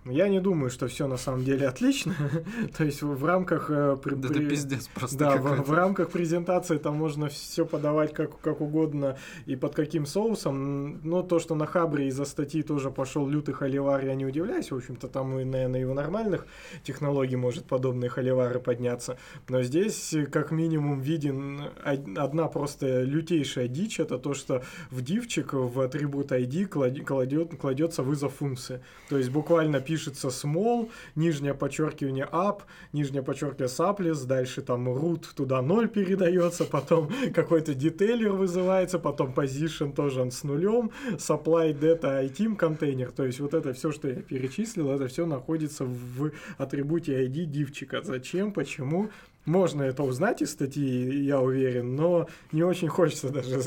[0.07, 2.15] Я не думаю, что все на самом деле отлично.
[2.77, 6.79] То есть в рамках э, при- Да при- пиздец просто да, в, в рамках презентации
[6.79, 11.01] там можно все подавать как, как угодно и под каким соусом.
[11.07, 14.71] Но то, что на Хабре из-за статьи тоже пошел лютый холивар, я не удивляюсь.
[14.71, 16.47] В общем-то, там, и, наверное, и у нормальных
[16.83, 19.19] технологий может подобные холивары подняться.
[19.51, 24.01] Но здесь, как минимум, виден од- одна просто лютейшая дичь.
[24.01, 28.81] Это то, что в дивчик в атрибут ID кладет, кладет, кладется вызов функции.
[29.11, 32.63] То есть буквально пишется small, нижнее подчеркивание up,
[32.95, 39.93] нижнее подчеркивание supples, дальше там root туда 0 передается, потом какой-то детейлер вызывается, потом position
[39.93, 44.23] тоже он с нулем, supply data item контейнер, то есть вот это все, что я
[44.23, 48.01] перечислил, это все находится в атрибуте ID дивчика.
[48.03, 49.11] Зачем, почему?
[49.47, 53.61] Можно это узнать из статьи, я уверен, но не очень хочется даже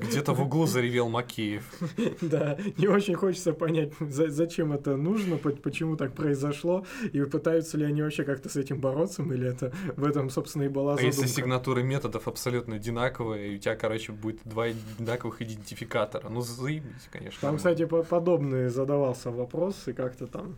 [0.00, 1.64] Где-то в углу заревел Макеев.
[2.20, 7.78] да, не очень хочется понять, за- зачем это нужно, по- почему так произошло, и пытаются
[7.78, 10.96] ли они вообще как-то с этим бороться, или это в этом, собственно, и была А
[10.96, 11.16] задумка.
[11.22, 16.28] если сигнатуры методов абсолютно одинаковые, и у тебя, короче, будет два одинаковых идентификатора?
[16.28, 17.38] Ну, заебись, конечно.
[17.40, 20.56] Там, кстати, по- подобный задавался вопрос, и как-то там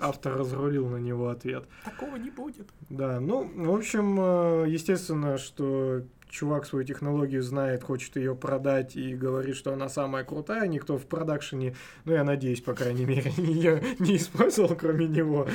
[0.00, 1.64] автор разрулил на него ответ.
[1.84, 2.68] Такого не будет.
[2.88, 9.14] Да, ну, в общем, э, естественно, что чувак свою технологию знает, хочет ее продать и
[9.14, 10.66] говорит, что она самая крутая.
[10.68, 15.46] Никто в продакшене, ну, я надеюсь, по крайней мере, ее не использовал, кроме него.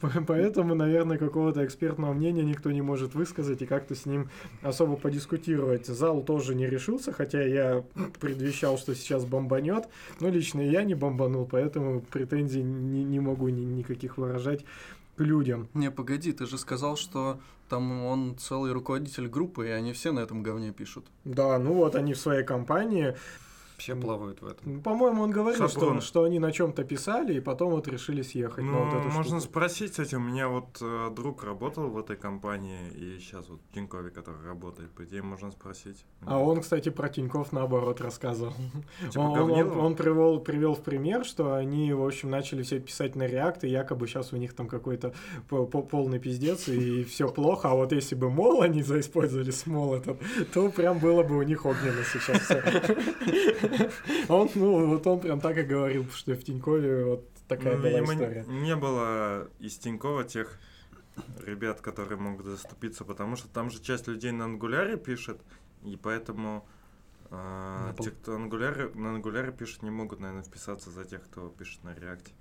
[0.00, 4.30] По- Поэтому, наверное, какого-то экспертного мнения никто не может высказать и как-то с ним
[4.62, 5.86] особо подискутировать.
[5.86, 7.84] Зал тоже не решился, хотя я
[8.20, 9.88] предвещал, что сейчас бомбанет.
[10.20, 14.64] Но лично я не бомбанул, поэтому претензий не, не могу ни- никаких выражать
[15.22, 15.68] к людям.
[15.74, 20.20] Не, погоди, ты же сказал, что там он целый руководитель группы, и они все на
[20.20, 21.06] этом говне пишут.
[21.24, 23.14] Да, ну вот они в своей компании.
[23.82, 24.80] Все плавают в этом.
[24.80, 26.00] По-моему, он говорил, что, Шаблон.
[26.00, 28.62] что они на чем-то писали, и потом вот решили съехать.
[28.64, 29.50] Ну, на вот эту можно штуку.
[29.52, 33.74] спросить, кстати, у меня вот э, друг работал в этой компании, и сейчас вот в
[33.74, 36.04] Тинькове, который работает, по идее, можно спросить.
[36.24, 38.52] А он, кстати, про Тиньков наоборот рассказывал.
[39.10, 43.16] Типа он, он- он привел, привел в пример, что они, в общем, начали все писать
[43.16, 45.12] на React, и якобы сейчас у них там какой-то
[45.48, 47.70] по- по- полный пиздец, и все плохо.
[47.70, 50.20] А вот если бы мол они заиспользовали смол этот,
[50.54, 52.62] то прям было бы у них огненно сейчас всё.
[54.28, 57.88] Он, ну, вот он прям так и говорил, что в Тинькове вот такая Ну, была
[58.00, 58.44] видимо, история.
[58.48, 60.58] не было из Тинькова тех
[61.44, 65.40] ребят, которые могут заступиться, потому что там же часть людей на ангуляре пишет,
[65.84, 66.64] и поэтому
[67.28, 71.82] пол- те, кто ангуляре, на ангуляре пишет, не могут, наверное, вписаться за тех, кто пишет
[71.84, 72.32] на реакте.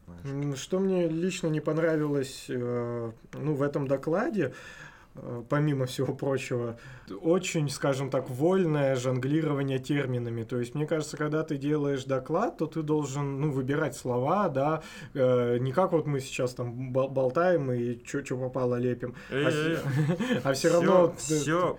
[0.56, 4.54] Что мне лично не понравилось э, ну, в этом докладе, э,
[5.50, 6.78] помимо всего прочего,
[7.22, 10.44] очень, скажем так, вольное жонглирование терминами.
[10.44, 14.82] То есть, мне кажется, когда ты делаешь доклад, то ты должен ну, выбирать слова, да,
[15.14, 19.16] э, не как вот мы сейчас там бол- болтаем и что попало лепим.
[20.44, 21.08] А все равно...
[21.08, 21.78] ты- все,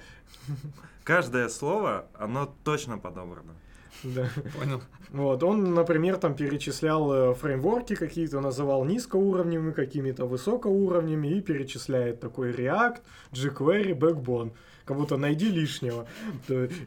[1.04, 3.54] каждое слово, оно точно подобрано.
[4.02, 4.28] Да.
[4.58, 4.80] Понял.
[5.10, 12.52] Вот, он, например, там перечислял э, фреймворки какие-то, называл низкоуровневыми, какими-то высокоуровнями и перечисляет такой
[12.52, 12.98] React,
[13.32, 14.52] jQuery, Backbone.
[14.84, 16.08] Как будто найди лишнего.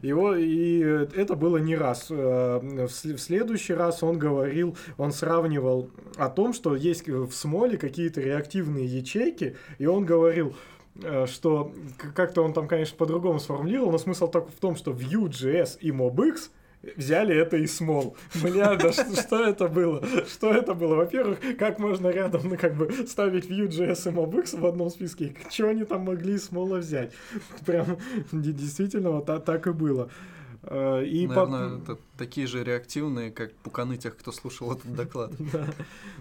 [0.02, 2.08] Его, и э, это было не раз.
[2.10, 7.32] Э, В сл- в следующий раз он говорил, он сравнивал о том, что есть в
[7.32, 10.54] смоле какие-то реактивные ячейки, и он говорил,
[11.02, 11.72] э, что
[12.14, 16.50] как-то он там, конечно, по-другому сформулировал, но смысл только в том, что Vue.js и MobX
[16.96, 18.16] взяли это из смол.
[18.42, 20.02] Бля, да что, что это было?
[20.30, 20.94] Что это было?
[20.96, 25.34] Во-первых, как можно рядом, ну, как бы, ставить Vue.js и MobX в одном списке?
[25.50, 27.12] Чего они там могли из смола взять?
[27.64, 27.98] Прям
[28.32, 30.08] де- действительно вот та- так и было.
[30.62, 35.32] Э, И по- Наверное, это такие же реактивные, как пуканы тех, кто слушал этот доклад.
[35.52, 35.66] Да.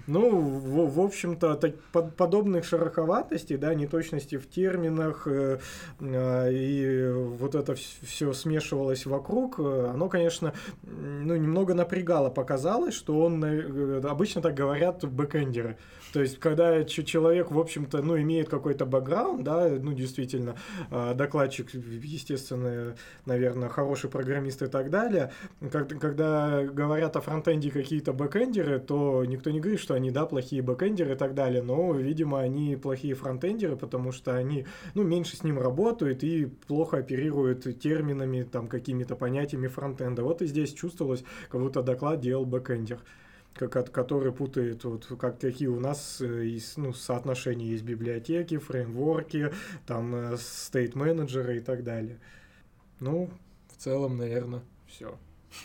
[0.08, 5.60] Ну, в, в общем-то, так- под- подобных шероховатостей, да, неточностей в терминах, э,
[6.00, 10.54] э, и вот это все смешивалось вокруг, э, оно, конечно,
[10.84, 15.78] ну, немного напрягало, показалось, что он, э, обычно так говорят бэкэндеры.
[16.14, 20.56] То есть, когда человек, в общем-то, ну, имеет какой-то бэкграунд, да, ну, действительно,
[20.90, 25.34] докладчик, естественно, наверное, хороший программист и так далее,
[25.72, 30.62] как- когда говорят о фронтенде какие-то бэкэндеры, то никто не говорит, что они, да, плохие
[30.62, 35.44] бэкэндеры и так далее, но, видимо, они плохие фронтендеры, потому что они, ну, меньше с
[35.44, 40.24] ним работают и плохо оперируют терминами, там, какими-то понятиями фронтенда.
[40.24, 43.00] Вот и здесь чувствовалось, как будто доклад делал бэкэндер
[43.58, 49.54] который путает, вот, как, какие у нас э, ну, соотношения есть библиотеки, фреймворки,
[49.88, 52.20] там, стейт-менеджеры и так далее.
[53.00, 53.30] Ну,
[53.70, 55.18] в целом, наверное, все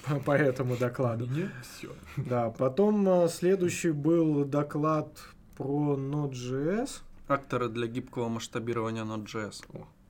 [0.07, 1.29] по, по этому докладу.
[1.63, 1.91] все.
[2.17, 5.09] Да, потом э, следующий был доклад
[5.57, 7.03] про Node.js.
[7.29, 9.65] Акторы для гибкого масштабирования Node.js.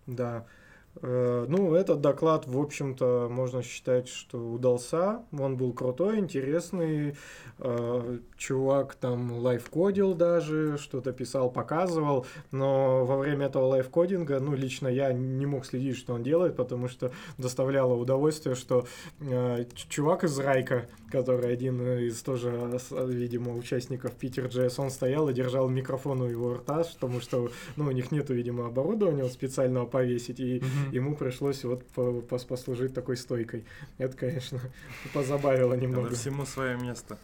[0.07, 0.47] Да.
[0.96, 5.22] Э, Ну, этот доклад, в общем-то, можно считать, что удался.
[5.33, 7.16] Он был крутой, интересный.
[7.59, 12.26] Э, Чувак там лайфкодил даже, что-то писал, показывал.
[12.50, 16.88] Но во время этого лайфкодинга, ну, лично я не мог следить, что он делает, потому
[16.88, 18.87] что доставляло удовольствие, что
[19.20, 25.35] э, чувак из Райка, который один из тоже, видимо, участников Питер JS, он стоял и
[25.35, 30.40] держал микрофон у его рта, потому что, ну, у них нету, видимо, оборудования специального повесить,
[30.40, 30.62] и
[30.93, 33.64] ему пришлось вот по- пос- послужить такой стойкой.
[33.99, 34.61] Это, конечно,
[35.14, 36.14] позабавило немного.
[36.14, 37.19] Всему свое место.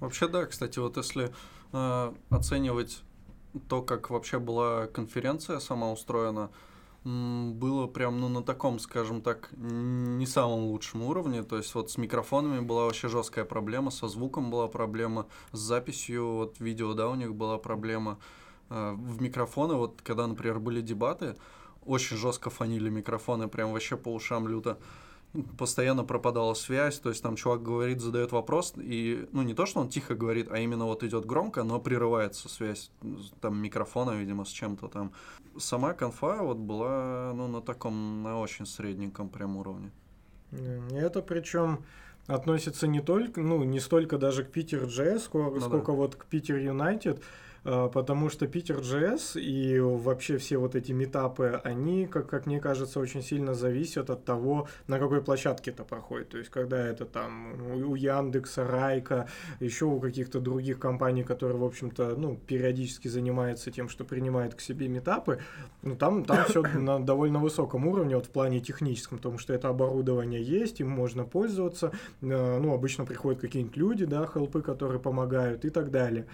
[0.00, 1.30] Вообще, да, кстати, вот если
[1.72, 3.02] э, оценивать
[3.68, 6.50] то, как вообще была конференция сама устроена,
[7.02, 11.42] было прям, ну, на таком, скажем так, не самом лучшем уровне.
[11.42, 16.26] То есть вот с микрофонами была вообще жесткая проблема, со звуком была проблема, с записью
[16.34, 18.18] вот видео, да, у них была проблема.
[18.68, 21.36] Э, В микрофоны, вот когда, например, были дебаты,
[21.84, 24.78] очень жестко фанили микрофоны, прям вообще по ушам люто
[25.58, 29.80] постоянно пропадала связь, то есть там чувак говорит, задает вопрос, и, ну, не то, что
[29.80, 32.90] он тихо говорит, а именно вот идет громко, но прерывается связь,
[33.40, 35.12] там, микрофона, видимо, с чем-то там.
[35.56, 39.92] Сама конфа вот была, ну, на таком, на очень средненьком прям уровне.
[40.90, 41.84] Это причем
[42.26, 45.66] относится не только, ну, не столько даже к Питер JS, сколько, Ну да.
[45.66, 47.22] сколько вот к Питер Юнайтед,
[47.64, 53.00] потому что Питер JS и вообще все вот эти метапы, они, как, как мне кажется,
[53.00, 56.30] очень сильно зависят от того, на какой площадке это проходит.
[56.30, 61.58] То есть, когда это там у у Яндекса, Райка, еще у каких-то других компаний, которые,
[61.58, 65.40] в общем-то, ну, периодически занимаются тем, что принимают к себе метапы,
[65.82, 69.68] ну, там, там все на довольно высоком уровне, вот в плане техническом, потому что это
[69.68, 71.92] оборудование есть, им можно пользоваться.
[72.22, 76.26] Э, Ну, обычно приходят какие-нибудь люди, да, хелпы, которые помогают и так далее.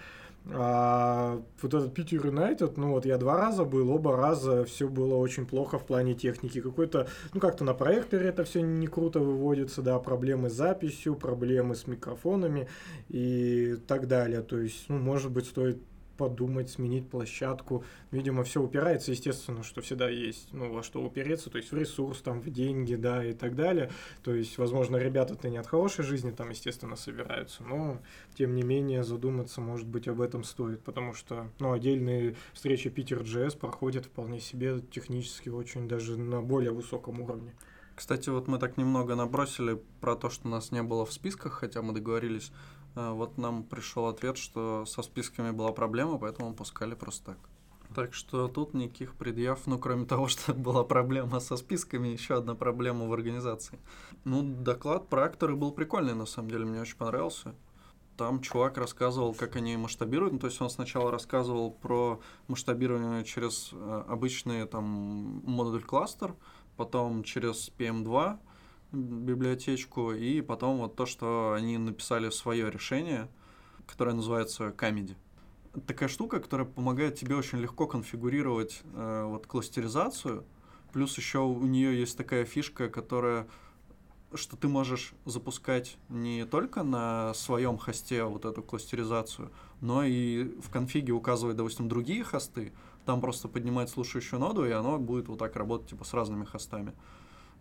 [0.53, 5.15] А вот этот Питер Юнайтед, ну вот я два раза был, оба раза все было
[5.15, 6.61] очень плохо в плане техники.
[6.61, 11.75] Какой-то, ну как-то на проекторе это все не круто выводится, да, проблемы с записью, проблемы
[11.75, 12.67] с микрофонами
[13.09, 14.41] и так далее.
[14.41, 15.81] То есть, ну, может быть, стоит
[16.17, 17.83] подумать, сменить площадку.
[18.11, 22.21] Видимо, все упирается, естественно, что всегда есть, ну, во что упереться, то есть в ресурс,
[22.21, 23.91] там, в деньги, да, и так далее.
[24.23, 27.99] То есть, возможно, ребята-то не от хорошей жизни там, естественно, собираются, но,
[28.35, 33.21] тем не менее, задуматься, может быть, об этом стоит, потому что, ну, отдельные встречи Питер
[33.21, 37.53] JS проходят вполне себе технически очень даже на более высоком уровне.
[37.97, 41.81] Кстати, вот мы так немного набросили про то, что нас не было в списках, хотя
[41.81, 42.51] мы договорились.
[42.97, 47.37] А, Вот нам пришел ответ, что со списками была проблема, поэтому пускали просто так.
[47.95, 52.55] Так что тут никаких предъяв, ну, кроме того, что была проблема со списками, еще одна
[52.55, 53.79] проблема в организации.
[54.23, 57.53] Ну, доклад про акторы был прикольный, на самом деле, мне очень понравился.
[58.17, 60.33] Там чувак рассказывал, как они масштабируют.
[60.33, 64.85] Ну, то есть он сначала рассказывал про масштабирование через э, обычный там
[65.45, 66.33] модуль кластер,
[66.77, 68.39] потом через PM2
[68.91, 73.27] библиотечку, и потом вот то, что они написали свое решение,
[73.85, 75.15] которое называется Comedy.
[75.85, 80.45] Такая штука, которая помогает тебе очень легко конфигурировать э, вот кластеризацию.
[80.91, 83.47] Плюс еще у нее есть такая фишка, которая
[84.33, 90.69] что ты можешь запускать не только на своем хосте вот эту кластеризацию, но и в
[90.69, 92.73] конфиге указывать, допустим, другие хосты.
[93.05, 96.93] Там просто поднимать слушающую ноду, и оно будет вот так работать типа с разными хостами.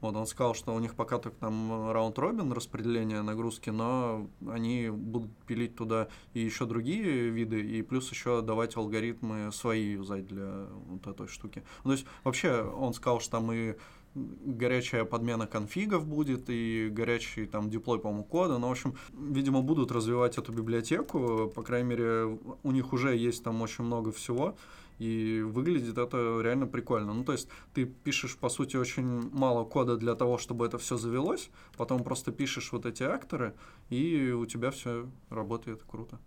[0.01, 5.31] Вот, он сказал, что у них пока только там раунд-робин распределение нагрузки, но они будут
[5.47, 11.07] пилить туда и еще другие виды, и плюс еще давать алгоритмы свои юзать для вот
[11.07, 11.63] этой штуки.
[11.85, 13.75] Ну, то есть, вообще, он сказал, что там и
[14.17, 18.59] горячая подмена конфигов будет и горячий там диплой, по-моему, кода.
[18.59, 21.53] Ну, в общем, видимо, будут развивать эту библиотеку.
[21.55, 24.57] По крайней мере, у них уже есть там очень много всего.
[24.99, 27.13] И выглядит это реально прикольно.
[27.13, 30.97] Ну, то есть ты пишешь, по сути, очень мало кода для того, чтобы это все
[30.97, 33.55] завелось, потом просто пишешь вот эти акторы,
[33.91, 36.19] и у тебя все работает круто.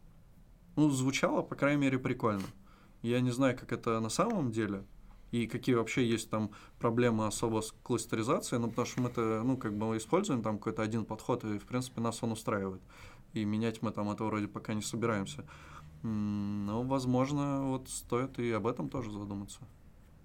[0.75, 2.45] Ну, звучало, по крайней мере, прикольно.
[3.01, 4.83] Я не знаю, как это на самом деле,
[5.31, 9.57] и какие вообще есть там проблемы особо с кластеризацией, ну, потому что мы это, ну,
[9.57, 12.81] как бы используем там какой-то один подход, и, в принципе, нас он устраивает.
[13.33, 15.45] И менять мы там это вроде пока не собираемся.
[16.03, 19.59] Но, возможно, вот стоит и об этом тоже задуматься.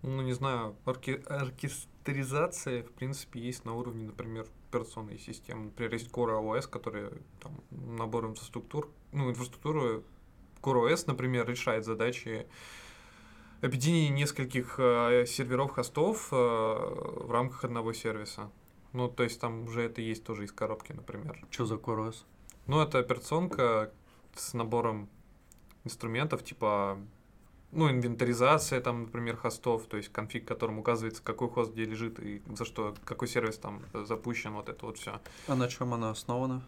[0.03, 5.67] Ну, не знаю, орке- оркестризация, в принципе, есть на уровне, например, операционной системы.
[5.67, 7.11] Например, есть Core OS, который
[7.41, 10.05] там набор инфраструктур, ну, инфраструктуру
[10.63, 12.47] Core OS, например, решает задачи
[13.63, 18.51] объединения нескольких э, серверов хостов э, в рамках одного сервиса.
[18.93, 21.45] Ну, то есть там уже это есть тоже из коробки, например.
[21.51, 22.25] Что за CoreOS?
[22.67, 23.93] Ну, это операционка
[24.35, 25.09] с набором
[25.85, 26.99] инструментов, типа,
[27.73, 32.43] ну, инвентаризация, там, например, хостов, то есть конфиг, которым указывается, какой хост где лежит и
[32.57, 35.21] за что, какой сервис там э, запущен, вот это вот все.
[35.49, 36.63] А на чем она основана?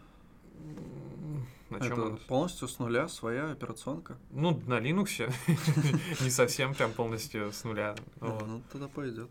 [1.71, 2.17] На чем это он?
[2.29, 4.17] полностью с нуля своя операционка?
[4.31, 5.33] Ну, на Linux,
[6.21, 7.95] не совсем прям полностью с нуля.
[8.21, 9.31] Ну, тогда пойдет.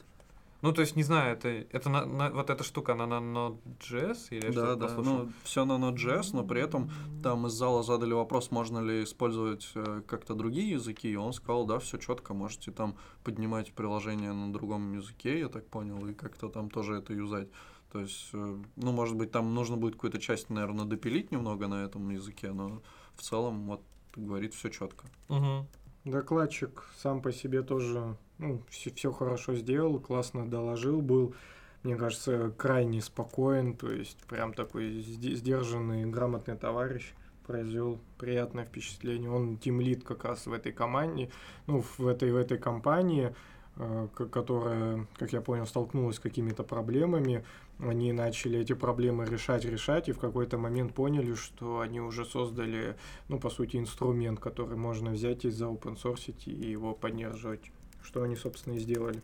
[0.61, 4.29] Ну, то есть, не знаю, это, это на- на- вот эта штука, она на Node.js
[4.31, 5.17] или Да, что-то да, послушал?
[5.25, 6.89] ну, все на Node.js, но при этом
[7.21, 11.65] там из зала задали вопрос, можно ли использовать э, как-то другие языки, и он сказал,
[11.65, 16.49] да, все четко, можете там поднимать приложение на другом языке, я так понял, и как-то
[16.49, 17.49] там тоже это юзать.
[17.91, 21.83] То есть, э, ну, может быть, там нужно будет какую-то часть, наверное, допилить немного на
[21.83, 22.81] этом языке, но
[23.15, 23.81] в целом, вот,
[24.15, 25.05] говорит все четко.
[25.29, 25.67] Мгм.
[26.05, 31.36] Докладчик сам по себе тоже ну, все, хорошо сделал, классно доложил, был,
[31.83, 37.13] мне кажется, крайне спокоен, то есть прям такой сде- сдержанный, грамотный товарищ,
[37.45, 39.29] произвел приятное впечатление.
[39.29, 41.29] Он тимлит как раз в этой команде,
[41.67, 43.36] ну, в этой, в этой компании,
[43.77, 47.45] э, ко- которая, как я понял, столкнулась с какими-то проблемами.
[47.79, 52.95] Они начали эти проблемы решать, решать, и в какой-то момент поняли, что они уже создали
[53.27, 57.71] ну, по сути, инструмент, который можно взять и за open source и его поддерживать.
[58.05, 59.21] Что они, собственно, и сделали.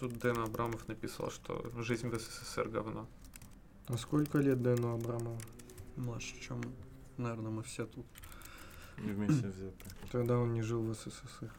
[0.00, 3.06] Тут Дэн Абрамов написал, что жизнь в СССР говно.
[3.86, 5.38] А сколько лет Дэну Абрамову?
[5.96, 6.60] Младше, чем,
[7.16, 8.04] наверное, мы все тут.
[8.98, 9.86] Не вместе взято.
[10.12, 11.52] Тогда он не жил в СССР.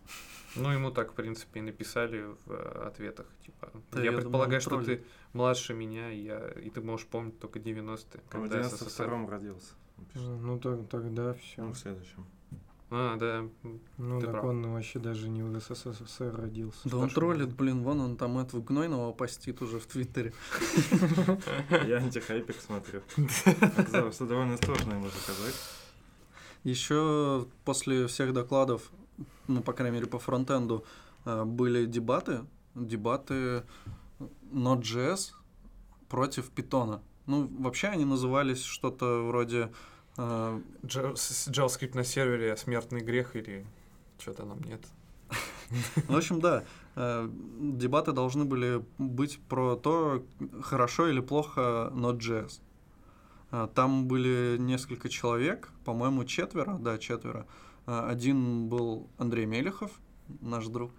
[0.55, 3.27] Ну, ему так, в принципе, и написали в э, ответах.
[3.45, 5.01] Типа, Да, я, я предполагаю, думаю, что троллит.
[5.01, 9.05] ты младше меня, и, я, и ты можешь помнить только 90-е, Он в когда СССР...
[9.07, 9.73] 92-м родился.
[10.13, 10.27] пишет.
[10.27, 11.63] Ну, так, тогда все.
[11.63, 12.25] Ну, в следующем.
[12.95, 13.49] А, да.
[13.97, 14.45] Ну, ты так прав.
[14.45, 16.87] он вообще даже не в СССР родился.
[16.87, 20.31] Да он троллит, блин, вон он там этого гнойного постит уже в Твиттере.
[21.87, 23.01] Я антихайпик смотрю.
[23.61, 25.55] Оказалось, что довольно сложно ему заказать.
[26.63, 28.91] Еще после всех докладов,
[29.47, 30.85] ну, по крайней мере, по фронтенду,
[31.25, 32.45] э, были дебаты.
[32.75, 33.63] Дебаты
[34.51, 35.31] Node.js
[36.09, 37.01] против Python.
[37.25, 39.71] Ну, вообще они назывались что-то вроде...
[40.17, 43.65] э, Джа- с- JavaScript на сервере смертный грех или
[44.19, 44.81] что-то нам нет.
[46.07, 46.63] В общем, да,
[46.95, 50.23] э, дебаты должны были быть про то,
[50.61, 52.59] хорошо или плохо Node.js.
[53.51, 57.45] Э, Там были несколько человек, по-моему, четверо, да, четверо.
[57.87, 59.91] Э, Один был Андрей Мелехов,
[60.41, 60.91] наш друг.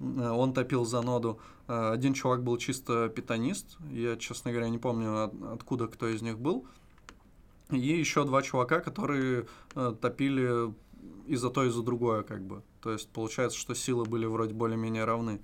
[0.00, 1.38] Э, Он топил за ноду.
[1.68, 3.76] Э, Один чувак был чисто питанист.
[3.90, 6.66] Я, честно говоря, не помню, от- откуда кто из них был.
[7.72, 10.72] И еще два чувака, которые э, топили
[11.26, 12.62] и за то, и за другое, как бы.
[12.80, 15.40] То есть получается, что силы были вроде более-менее равны.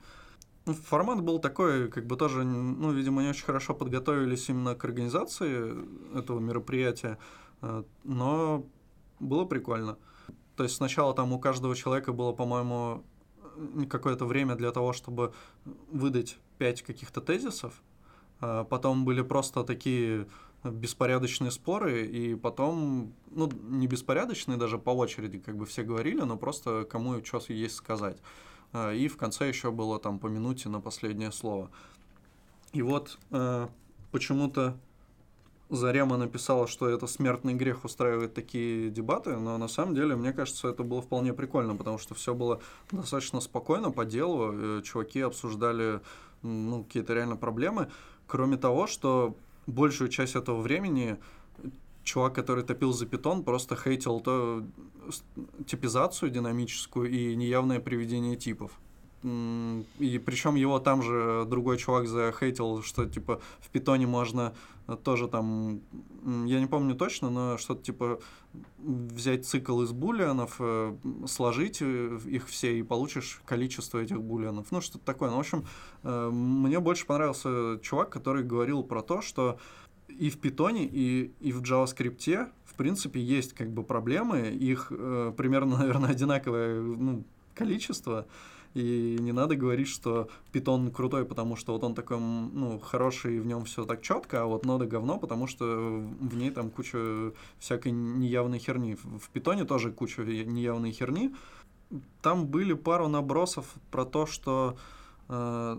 [0.66, 4.84] Ну, Формат был такой, как бы тоже, ну, видимо, не очень хорошо подготовились именно к
[4.84, 5.74] организации
[6.16, 7.18] этого мероприятия,
[7.62, 8.66] э, но
[9.18, 9.96] было прикольно.
[10.56, 13.04] То есть сначала там у каждого человека было, по-моему,
[13.56, 15.32] э, какое-то время для того, чтобы
[15.90, 17.82] выдать пять каких-то тезисов,
[18.40, 20.26] а потом были просто такие
[20.64, 26.36] беспорядочные споры, и потом, ну, не беспорядочные даже по очереди, как бы все говорили, но
[26.36, 28.18] просто кому что есть сказать.
[28.72, 31.70] А, И в конце еще было там по минуте на последнее слово.
[32.72, 33.68] И вот э,
[34.10, 34.76] почему-то
[35.70, 40.68] Зарема написала, что это смертный грех устраивать такие дебаты, но на самом деле, мне кажется,
[40.68, 46.00] это было вполне прикольно, потому что все было достаточно спокойно, по делу, э, чуваки обсуждали
[46.42, 47.90] ну, какие-то реально проблемы,
[48.26, 49.36] кроме того, что
[49.68, 51.18] большую часть этого времени
[52.02, 54.64] чувак, который топил за питон, просто хейтил то
[55.66, 58.72] типизацию динамическую и неявное приведение типов.
[59.22, 64.54] И причем его там же другой чувак захейтил, что типа в питоне можно
[64.86, 65.80] э, тоже там,
[66.24, 68.20] я не помню точно, но что-то типа
[68.78, 70.96] взять цикл из булианов, э,
[71.26, 74.70] сложить э, их все и получишь количество этих булианов.
[74.70, 75.30] Ну, что-то такое.
[75.30, 75.64] Ну, в общем,
[76.04, 79.58] э, мне больше понравился чувак, который говорил про то, что
[80.08, 84.48] и в питоне, и, и в JavaScript, в принципе, есть как бы проблемы.
[84.48, 88.26] Их э, примерно, наверное, одинаковое ну, количество.
[88.74, 93.40] И не надо говорить, что питон крутой, потому что вот он такой, ну, хороший, и
[93.40, 97.32] в нем все так четко, а вот нода говно, потому что в ней там куча
[97.58, 98.94] всякой неявной херни.
[98.94, 101.34] В питоне тоже куча неявной херни.
[102.20, 104.76] Там были пару набросов про то, что
[105.28, 105.78] э,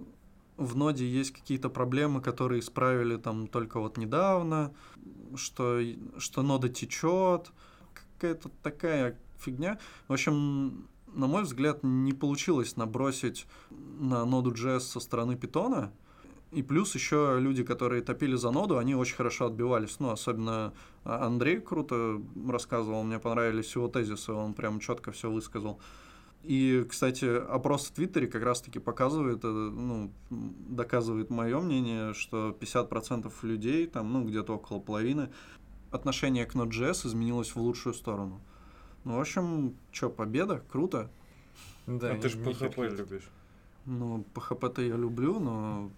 [0.57, 4.73] в ноде есть какие-то проблемы, которые исправили там только вот недавно,
[5.35, 5.79] что,
[6.17, 7.51] что нода течет,
[7.93, 9.79] какая-то такая фигня.
[10.07, 15.91] В общем, на мой взгляд, не получилось набросить на ноду JS со стороны питона.
[16.51, 19.99] И плюс еще люди, которые топили за ноду, они очень хорошо отбивались.
[19.99, 25.79] Ну, особенно а, Андрей круто рассказывал, мне понравились его тезисы, он прям четко все высказал.
[26.43, 33.31] И, кстати, опрос в Твиттере как раз-таки показывает, э, ну, доказывает мое мнение, что 50%
[33.43, 35.29] людей, там, ну, где-то около половины,
[35.91, 38.41] отношение к Node.js изменилось в лучшую сторону.
[39.05, 41.09] Ну, в общем, что, победа, круто.
[41.87, 42.99] Да, А ты же хитрит.
[42.99, 43.29] любишь.
[43.85, 45.89] Ну, PHP-то я люблю, но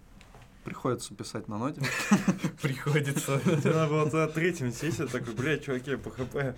[0.64, 1.82] приходится писать на ноте.
[2.62, 3.40] Приходится.
[3.46, 6.54] Надо было тогда третьим сесть, такой, блядь, чуваки, PHP.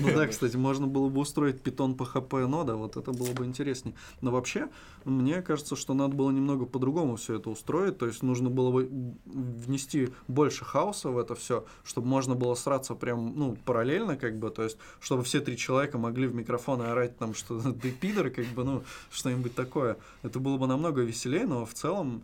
[0.00, 3.94] Ну да, кстати, можно было бы устроить питон PHP нода, вот это было бы интересней.
[4.20, 4.68] Но вообще,
[5.04, 8.90] мне кажется, что надо было немного по-другому все это устроить, то есть нужно было бы
[9.26, 14.50] внести больше хаоса в это все, чтобы можно было сраться прям, ну, параллельно, как бы,
[14.50, 18.46] то есть, чтобы все три человека могли в микрофон орать там, что ты пидор, как
[18.46, 19.96] бы, ну, что-нибудь такое.
[20.22, 22.22] Это было бы намного веселее, но в целом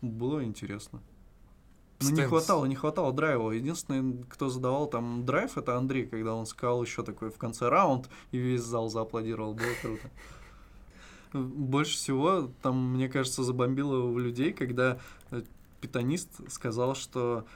[0.00, 1.00] было интересно.
[2.02, 3.52] Ну, не хватало, не хватало драйва.
[3.52, 8.08] Единственный, кто задавал там драйв, это Андрей, когда он сказал еще такой в конце раунд,
[8.32, 9.54] и весь зал зааплодировал.
[9.54, 10.10] Было круто.
[11.32, 14.98] Больше всего там, мне кажется, забомбило у людей, когда
[15.30, 15.42] э,
[15.80, 17.46] питанист сказал, что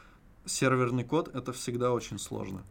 [0.46, 2.62] серверный код это всегда очень сложно.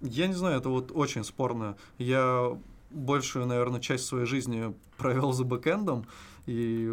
[0.00, 1.76] Я не знаю, это вот очень спорно.
[1.98, 2.58] Я
[2.90, 6.06] большую, наверное, часть своей жизни провел за бэкэндом,
[6.48, 6.90] и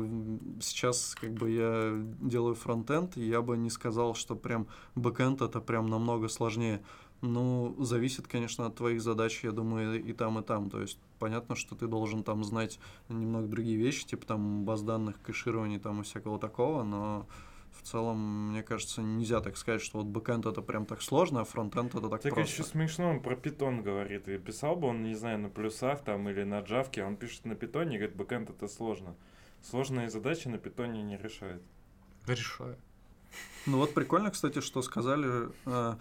[0.59, 5.61] сейчас как бы я делаю фронтенд, и я бы не сказал, что прям бэкэнд это
[5.61, 6.81] прям намного сложнее.
[7.21, 10.69] Ну, зависит, конечно, от твоих задач, я думаю, и там, и там.
[10.69, 15.21] То есть понятно, что ты должен там знать немного другие вещи, типа там баз данных,
[15.21, 17.25] кэширование там и всякого такого, но
[17.71, 21.45] в целом, мне кажется, нельзя так сказать, что вот бэкэнд это прям так сложно, а
[21.45, 22.53] фронтенд это так, Так просто.
[22.53, 24.27] еще смешно, он про питон говорит.
[24.27, 27.45] И писал бы он, не знаю, на плюсах там или на джавке, а он пишет
[27.45, 29.15] на питоне и говорит, бэкэнд это сложно.
[29.69, 31.61] Сложные задачи на питоне не решает.
[32.27, 32.77] Решаю.
[33.65, 35.95] Ну вот прикольно, кстати, что сказали, э,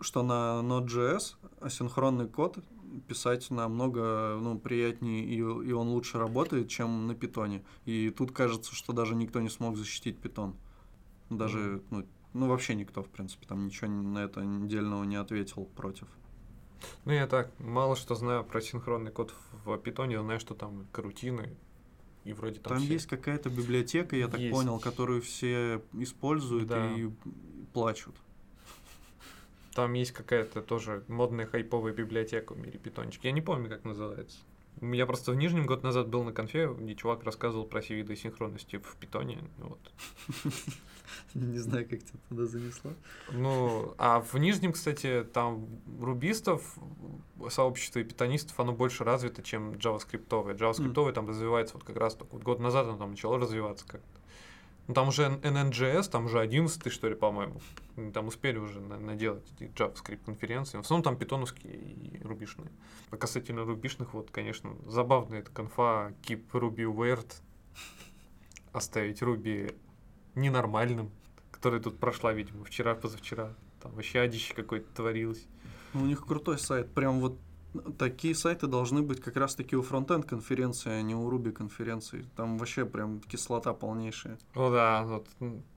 [0.00, 2.58] что на Node.js асинхронный код
[3.06, 7.62] писать намного ну, приятнее и, и он лучше работает, чем на питоне.
[7.84, 10.56] И тут кажется, что даже никто не смог защитить питон.
[11.28, 16.08] Даже, ну, ну вообще никто, в принципе, там ничего на это отдельного не ответил против.
[17.04, 19.34] Ну, я так, мало что знаю про синхронный код
[19.64, 21.54] в питоне, знаю, что там карутины,
[22.26, 24.52] и вроде там, Там все- есть какая-то библиотека, я так Есть.
[24.52, 26.92] понял, которую все используют Да.
[26.94, 27.08] и
[27.72, 28.16] плачут.
[29.74, 33.22] Там есть какая-то тоже модная хайповая библиотека в мире питончик.
[33.24, 34.38] Я не помню, как называется.
[34.82, 38.14] Я просто в Нижнем год назад был на конфе, где чувак рассказывал про все виды
[38.14, 39.38] синхронности в питоне.
[39.58, 39.78] Вот.
[41.34, 42.92] Не знаю, как тебя туда занесло.
[43.32, 45.66] Ну, а в Нижнем, кстати, там
[46.00, 46.76] рубистов,
[47.48, 50.54] сообщество и питонистов, оно больше развито, чем джаваскриптовое.
[50.54, 54.20] Джаваскриптовое там развивается вот как раз только вот год назад оно там начало развиваться как-то.
[54.88, 57.60] Ну, там уже NNJS, там уже 11 что ли, по-моему.
[58.14, 60.76] Там успели уже на- наделать эти JavaScript конференции.
[60.78, 62.70] В основном там питоновские и рубишные.
[63.10, 67.26] А касательно рубишных, вот, конечно, забавная эта конфа keep Ruby weird.
[68.72, 69.74] Оставить Ruby
[70.34, 71.10] ненормальным,
[71.50, 73.54] который тут прошла, видимо, вчера, позавчера.
[73.82, 75.46] Там вообще адище какое-то творилось.
[75.94, 76.92] Ну, у них крутой сайт.
[76.92, 77.38] Прям вот
[77.98, 82.24] такие сайты должны быть как раз-таки у фронтенд конференции, а не у Ruby конференции.
[82.36, 84.38] Там вообще прям кислота полнейшая.
[84.54, 85.26] Ну да, вот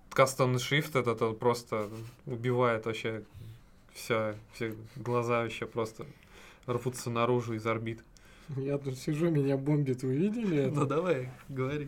[0.10, 1.90] кастомный shift этот вот просто
[2.26, 3.24] убивает вообще
[3.94, 6.06] все, все глаза вообще просто
[6.66, 8.04] рвутся наружу из орбит.
[8.58, 10.76] Я тут сижу, меня бомбит, вы видели это?
[10.76, 11.88] Ну давай, говори.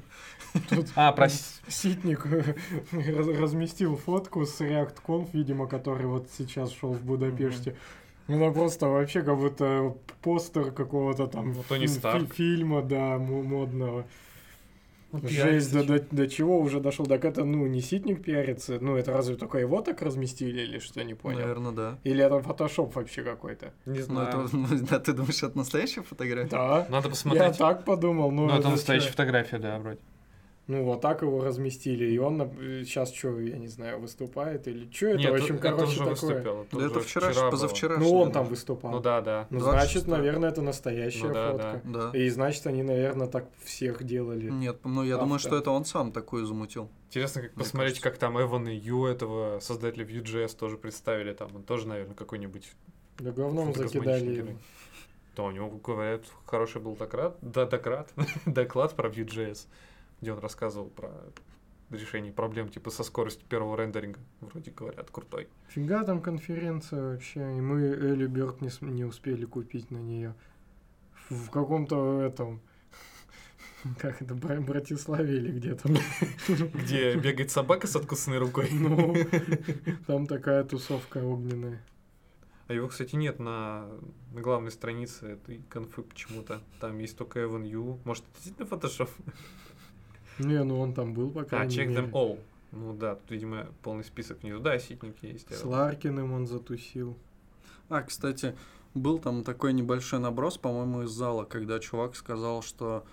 [0.69, 7.03] Тут А, про Ситник раз- разместил фотку с React.conf, видимо, который вот сейчас шел в
[7.03, 7.75] Будапеште.
[8.37, 12.33] Ну, просто вообще как будто постер какого-то там Ну, Тони Старк.
[12.33, 14.05] фильма, да, мо- модного.
[15.13, 17.05] Ну, Жесть, до, до, до чего уже дошел?
[17.05, 21.03] Так это, ну, не ситник пиарится, ну, это разве только его так разместили или что,
[21.03, 21.39] не понял?
[21.39, 21.99] Наверное, да.
[22.05, 23.73] Или это фотошоп вообще какой-то?
[23.85, 24.45] Не Ну, знаю.
[24.45, 26.49] это, да, ты думаешь, это настоящая фотография?
[26.51, 26.87] Да.
[26.89, 27.57] Надо Я посмотреть.
[27.57, 29.99] так подумал, ну, Ну, это настоящая фотография, да, вроде.
[30.71, 32.49] Ну, вот так его разместили, и он
[32.85, 36.09] сейчас что, я не знаю, выступает или что это, Нет, в общем, это короче, такое.
[36.11, 36.67] выступил.
[36.71, 37.51] Да это вчера, было.
[37.51, 37.97] позавчера.
[37.97, 38.91] Ну, он там выступал.
[38.91, 39.47] Ну да, да.
[39.49, 39.91] Ну, 26.
[39.93, 41.81] значит, наверное, это настоящая Ну да, фотка.
[41.83, 42.17] Да.
[42.17, 44.49] И значит, они, наверное, так всех делали.
[44.49, 45.49] Нет, ну я думаю, Автор.
[45.49, 46.89] что это он сам такую замутил.
[47.09, 48.09] Интересно, как Мне посмотреть, кажется.
[48.09, 51.33] как там Эван и Ю, этого создателя Vue.js, тоже представили.
[51.33, 52.71] Там он тоже, наверное, какой-нибудь
[53.19, 54.51] Да говном закидали его.
[55.35, 58.09] То у него, говорят, хороший был доклад, да, доклад,
[58.45, 59.65] доклад про Vue.js,
[60.21, 61.11] где он рассказывал про
[61.89, 64.19] решение проблем типа со скоростью первого рендеринга.
[64.39, 65.47] Вроде говорят, крутой.
[65.69, 70.33] Фига там конференция вообще, и мы Элли Бёрд не, не успели купить на нее.
[71.29, 72.61] В, в каком-то этом...
[73.99, 75.89] Как это, Бра- Братиславе или где-то.
[76.73, 78.69] Где бегает собака с откусанной рукой.
[78.71, 79.15] Ну,
[80.05, 81.81] там такая тусовка огненная.
[82.67, 83.89] А его, кстати, нет на,
[84.31, 86.61] на главной странице этой конфы почему-то.
[86.79, 87.99] Там есть только Эван Ю.
[88.05, 89.09] Может, это действительно фотошоп?
[90.39, 92.01] Не, ну он там был, по А, check мере.
[92.01, 92.39] them all.
[92.71, 94.59] Ну да, тут, видимо, полный список внизу.
[94.59, 95.53] Да, ситник есть.
[95.53, 95.63] С.
[95.63, 97.17] Ларкиным он затусил.
[97.89, 98.55] А, кстати,
[98.93, 103.05] был там такой небольшой наброс, по-моему, из зала, когда чувак сказал, что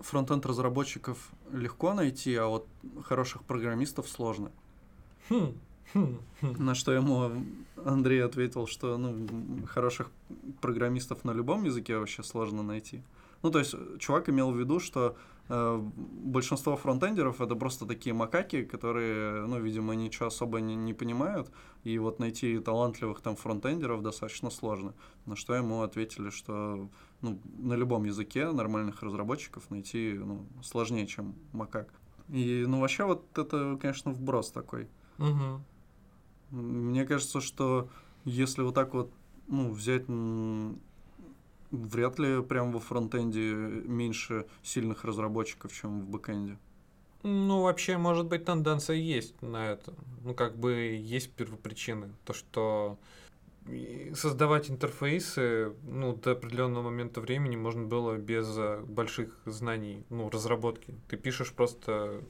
[0.00, 2.66] фронтенд разработчиков легко найти, а вот
[3.04, 4.50] хороших программистов сложно.
[5.28, 5.54] Хм,
[5.92, 6.54] хм, хм.
[6.58, 7.30] На что ему
[7.84, 9.26] Андрей ответил, что ну,
[9.66, 10.10] хороших
[10.60, 13.02] программистов на любом языке вообще сложно найти.
[13.42, 15.16] Ну, то есть, чувак имел в виду, что
[15.48, 21.50] большинство фронтендеров это просто такие макаки, которые, ну, видимо, ничего особо не, не понимают,
[21.84, 24.94] и вот найти талантливых там фронтендеров достаточно сложно.
[25.24, 26.90] На что ему ответили, что
[27.22, 31.88] ну, на любом языке нормальных разработчиков найти ну, сложнее, чем макак.
[32.28, 34.88] И, ну, вообще вот это, конечно, вброс такой.
[35.16, 35.64] Мгм.
[36.50, 37.88] Мне кажется, что
[38.24, 39.12] если вот так вот
[39.46, 40.04] ну, взять,
[41.70, 46.58] вряд ли прям во фронтенде меньше сильных разработчиков, чем в бэкенде.
[47.22, 49.92] Ну, вообще, может быть, тенденция есть на это.
[50.22, 52.12] Ну, как бы есть первопричины.
[52.24, 52.98] То, что
[54.14, 60.94] создавать интерфейсы, ну, до определенного момента времени можно было без э, больших знаний, ну, разработки.
[61.08, 62.22] Ты пишешь просто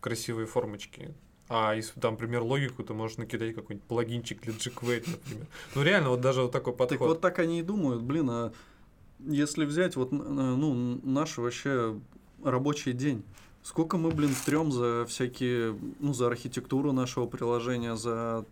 [0.00, 1.14] красивые формочки.
[1.48, 5.46] А если там, например, логику, то можешь накидать какой-нибудь плагинчик для jQuery, например.
[5.74, 6.98] Ну, реально, вот даже вот такой подход.
[6.98, 8.52] Так вот так они и думают, блин, а
[9.20, 11.98] если взять вот н- ну, наш вообще
[12.42, 13.22] рабочий день,
[13.62, 18.44] сколько мы, блин, трем за всякие, ну, за архитектуру нашего приложения, за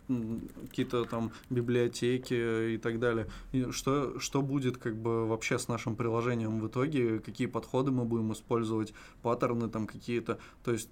[0.69, 3.27] какие-то там библиотеки и так далее.
[3.53, 8.05] И что, что будет как бы вообще с нашим приложением в итоге, какие подходы мы
[8.05, 10.39] будем использовать, паттерны там какие-то.
[10.65, 10.89] То есть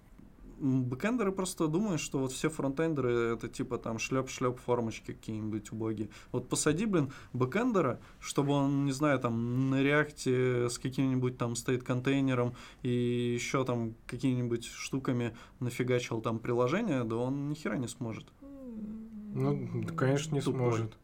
[0.63, 6.09] бэкэндеры просто думают, что вот все фронтендеры это типа там шлеп-шлеп формочки какие-нибудь убогие.
[6.31, 11.83] Вот посади, блин, бэкэндера, чтобы он, не знаю, там на реакте с каким-нибудь там state
[11.83, 18.27] контейнером и еще там какими-нибудь штуками нафигачил там приложение, да он ни хера не сможет.
[19.35, 20.61] Ну, конечно, не Тупой.
[20.61, 20.97] сможет.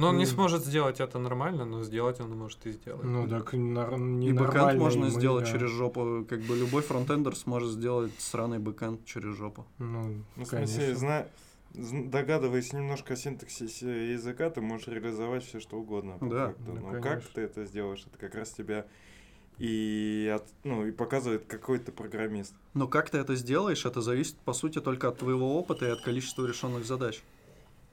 [0.00, 3.04] Но он не сможет сделать это нормально, но сделать он может и сделать.
[3.04, 5.50] Ну, так не и бэкэнд можно ему, сделать да.
[5.52, 6.24] через жопу.
[6.28, 9.66] Как бы любой фронтендер сможет сделать сраный бэкэнд через жопу.
[9.78, 10.94] Ну, Ну, в смысле, конечно.
[10.96, 11.26] зна-
[11.74, 16.18] зн- догадываясь немножко о синтаксисе языка, ты можешь реализовать все что угодно.
[16.18, 16.46] по Да.
[16.48, 16.62] факту.
[16.66, 17.30] Ну, Но как конечно.
[17.34, 18.86] ты это сделаешь, это как раз тебя
[19.58, 22.54] и, от- ну, и показывает, какой ты программист.
[22.74, 26.00] Но как ты это сделаешь, это зависит, по сути, только от твоего опыта и от
[26.00, 27.22] количества решенных задач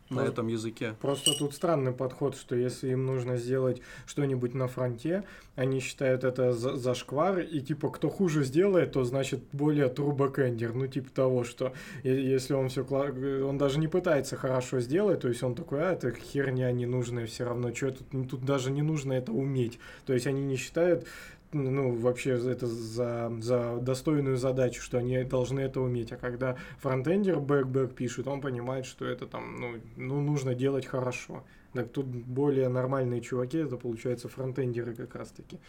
[0.10, 0.96] на Ну, этом языке.
[1.02, 5.24] Просто тут странный подход, что если им нужно сделать что-нибудь на фронте,
[5.56, 10.72] они считают это за зашквар, и типа кто хуже сделает, то значит более backender.
[10.74, 15.44] Ну, типа того, что если он все он даже не пытается хорошо сделать, то есть
[15.44, 19.32] он такой, а, это херня ненужная все равно, что тут, тут даже не нужно это
[19.32, 19.80] уметь.
[20.06, 21.06] То есть они не считают
[21.54, 26.12] ну, вообще это за, за достойную задачу, что они должны это уметь.
[26.12, 31.44] А когда фронтендер бэк-бэк пишет, он понимает, что это там, ну, ну, нужно делать хорошо.
[31.74, 35.60] Так тут более нормальные чуваки, это получается фронтендеры как раз-таки.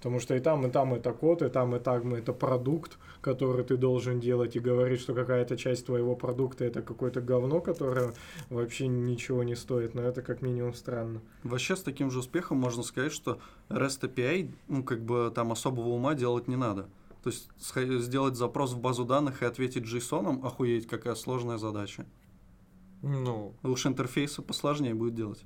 [0.00, 3.62] Потому что и там, и там это код, и там, и там это продукт, который
[3.64, 8.14] ты должен делать, и говорить, что какая-то часть твоего продукта это какое-то говно, которое
[8.48, 9.94] вообще ничего не стоит.
[9.94, 11.20] Но это как минимум странно.
[11.42, 15.88] Вообще с таким же успехом можно сказать, что REST API, ну, как бы там особого
[15.88, 16.88] ума делать не надо.
[17.22, 17.50] То есть
[18.02, 22.06] сделать запрос в базу данных и ответить JSON, охуеть, какая сложная задача.
[23.02, 25.44] Ну, Лучше интерфейсы посложнее будет делать.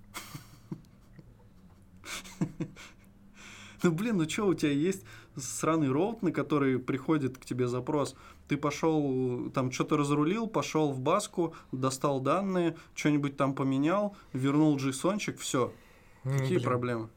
[3.84, 5.04] Ну, блин, ну что, у тебя есть
[5.36, 8.16] сраный роут, на который приходит к тебе запрос.
[8.48, 15.38] Ты пошел, там что-то разрулил, пошел в баску, достал данные, что-нибудь там поменял, вернул джейсончик,
[15.38, 15.70] все.
[16.24, 16.62] Ну, Какие блин.
[16.62, 17.08] проблемы?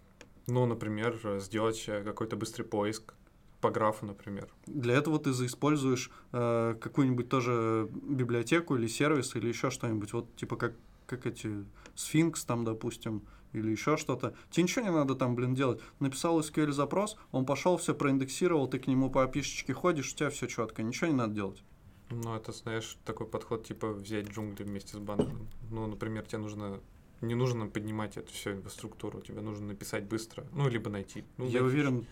[0.47, 3.13] Ну, например, сделать э, какой-то быстрый поиск
[3.61, 4.49] по графу, например.
[4.65, 10.11] Для этого ты заиспользуешь э, какую-нибудь тоже библиотеку или сервис или еще что-нибудь.
[10.11, 10.73] Вот типа как,
[11.05, 11.65] как эти
[11.95, 13.23] Sphinx там, допустим,
[13.57, 14.33] или еще что-то.
[14.49, 15.81] Тебе ничего не надо там, блин, делать.
[15.99, 20.29] Написал SQL запрос, он пошел, все проиндексировал, ты к нему по опишечке ходишь, у тебя
[20.29, 21.63] все четко, ничего не надо делать.
[22.09, 25.47] Ну, это, знаешь, такой подход, типа взять джунгли вместе с бананом.
[25.69, 26.79] Ну, например, тебе нужно...
[27.19, 31.23] Не нужно поднимать эту всю инфраструктуру, тебе нужно написать быстро, ну, либо найти.
[31.37, 31.65] Ну, Я найти.
[31.65, 32.05] уверен,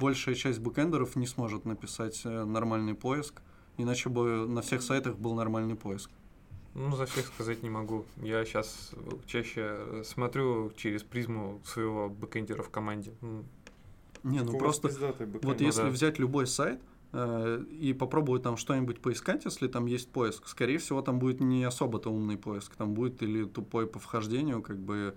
[0.00, 3.40] большая часть бэкэндеров не сможет написать э, нормальный поиск,
[3.76, 6.10] иначе бы на всех сайтах был нормальный поиск.
[6.74, 8.04] Ну, за всех сказать не могу.
[8.16, 8.92] Я сейчас
[9.26, 13.12] чаще э, смотрю через призму своего бэкэндера в команде.
[14.22, 15.88] Не, ну просто Вот Ну если да.
[15.88, 16.80] взять любой сайт
[17.12, 21.64] э, и попробовать там что-нибудь поискать, если там есть поиск, скорее всего, там будет не
[21.64, 25.14] особо-то умный поиск, там будет или тупой по вхождению, как бы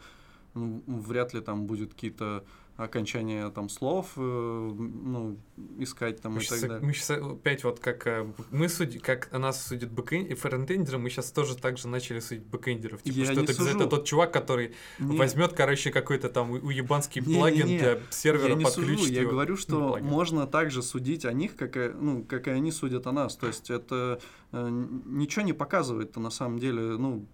[0.56, 2.44] ну, вряд ли там будет какие-то
[2.78, 5.38] окончания там слов, э, ну,
[5.80, 6.86] искать там Мы и сейчас, так далее.
[6.86, 10.98] мы щас опять вот как э, мы судим, как о нас судят бэкэн- и фронтендеры,
[10.98, 13.02] мы сейчас тоже так же начали судить бэкэндеров.
[13.02, 13.64] Типа, Я что не это сужу.
[13.70, 17.40] обязательно тот чувак, который Не, возьмет, короче, какой-то там уебанский Не-не-не.
[17.40, 19.32] плагин для сервера, я не сужу, я его.
[19.32, 20.08] говорю, что плагин.
[20.08, 23.38] можно также судить о них, как и, ну, как и они судят о нас.
[23.38, 24.20] То есть это
[24.52, 24.68] э,
[25.06, 26.82] ничего не показывает-то на самом деле.
[26.98, 27.26] Ну,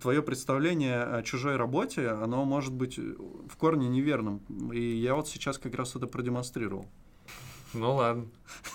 [0.00, 4.38] твое представление о чужой работе, оно может быть э, в корне неверным.
[4.72, 6.86] И я вот сейчас как раз это продемонстрировал.
[7.74, 8.28] Ну ладно.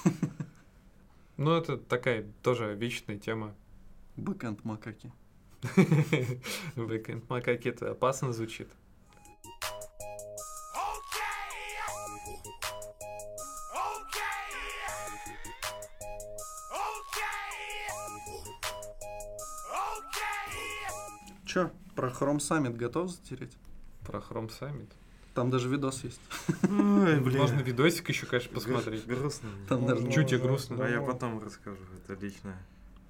[1.37, 3.53] Ну, это такая тоже вечная тема.
[4.15, 5.11] Бэкэнд макаки.
[6.77, 8.69] Бэкэнд макаки это опасно звучит.
[21.55, 23.57] Чё, про Chrome Summit готов затереть?
[24.05, 24.89] Про Chrome Summit.
[25.33, 26.19] Там даже видос есть.
[26.63, 27.37] Ой, блин.
[27.37, 29.07] Можно видосик еще, конечно, посмотреть.
[29.07, 29.47] Грустно.
[29.69, 30.11] Там даже...
[30.11, 30.85] Чуть тебе грустно.
[30.85, 32.61] А я потом расскажу, это личное.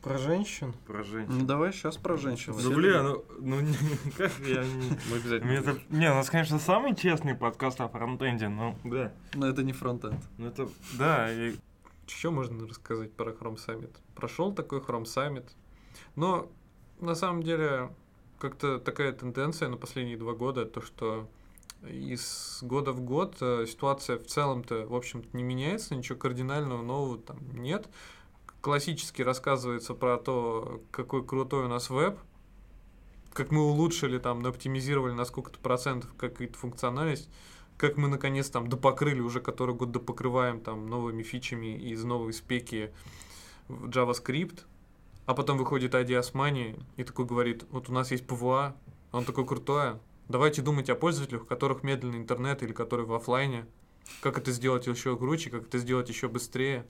[0.03, 0.75] Про женщин?
[0.85, 1.39] Про женщин.
[1.39, 2.53] Ну давай сейчас про женщин.
[2.53, 3.25] Ну, Все бля, любят.
[3.39, 4.89] ну, ну, не- как я не...
[5.09, 5.49] Мы обязательно.
[5.49, 5.79] Мне это...
[5.89, 8.77] Не, у нас, конечно, самый честный подкаст о фронтенде, но...
[8.83, 9.11] Да.
[9.33, 10.23] Но это не фронтенд.
[10.37, 10.69] Ну, это...
[10.99, 11.55] Да, и...
[12.05, 13.95] Что можно рассказать про Chrome Summit?
[14.13, 15.49] Прошел такой Chrome Summit.
[16.15, 16.51] Но
[16.99, 17.89] на самом деле
[18.39, 21.27] как-то такая тенденция на последние два года, то что
[21.87, 27.17] из года в год э, ситуация в целом-то, в общем-то, не меняется, ничего кардинального нового
[27.17, 27.87] там нет.
[28.61, 32.17] Классически рассказывается про то, какой крутой у нас веб,
[33.33, 37.29] как мы улучшили там, оптимизировали на сколько-то процентов какую-то функциональность,
[37.77, 42.91] как мы наконец там допокрыли уже который год допокрываем там новыми фичами из новой спеки
[43.67, 44.61] в JavaScript,
[45.25, 48.73] а потом выходит Ади Османи и такой говорит, вот у нас есть PWA,
[49.11, 49.93] а он такой крутой,
[50.27, 53.65] давайте думать о пользователях, у которых медленный интернет или которые в оффлайне,
[54.21, 56.85] как это сделать еще круче, как это сделать еще быстрее.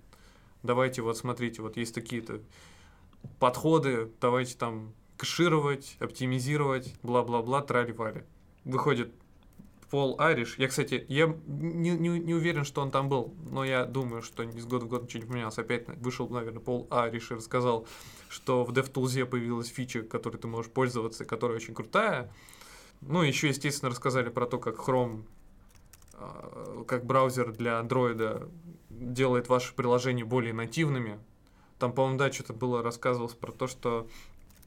[0.64, 2.42] Давайте вот смотрите, вот есть такие-то
[3.40, 8.24] подходы, давайте там кэшировать, оптимизировать, бла-бла-бла, трали-вали.
[8.64, 9.14] Выходит
[9.96, 10.56] Пол Ариш.
[10.58, 14.44] Я, кстати, я не, не, не уверен, что он там был, но я думаю, что
[14.44, 15.58] из года в год ничего не поменялось.
[15.58, 17.88] Опять вышел, наверное, Пол Ариш и рассказал,
[18.28, 22.30] что в DevTools появилась фича, которой ты можешь пользоваться, которая очень крутая.
[23.00, 25.24] Ну, еще, естественно, рассказали про то, как Chrome,
[26.16, 28.52] а, как браузер для Android
[28.90, 31.20] делает ваши приложения более нативными.
[31.80, 34.10] Там, по-моему, да, что-то было рассказывалось про то, что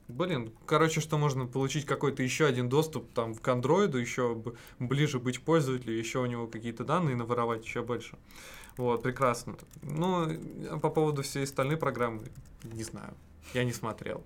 [0.09, 4.42] Блин, короче, что можно получить какой-то еще один доступ там к андроиду, еще
[4.78, 8.16] ближе быть пользователю, еще у него какие-то данные наворовать еще больше.
[8.78, 9.56] Вот, прекрасно.
[9.82, 10.26] Ну,
[10.70, 12.22] а по поводу всей остальной программы,
[12.62, 13.14] не знаю.
[13.52, 14.24] Я не смотрел.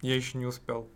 [0.00, 0.88] Я еще не успел.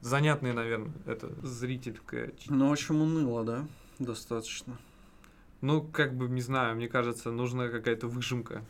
[0.00, 2.32] Занятный, наверное, это зрительская.
[2.48, 3.68] Ну, в общем, уныло, да?
[3.98, 4.78] Достаточно.
[5.60, 8.64] Ну, как бы, не знаю, мне кажется, нужна какая-то выжимка.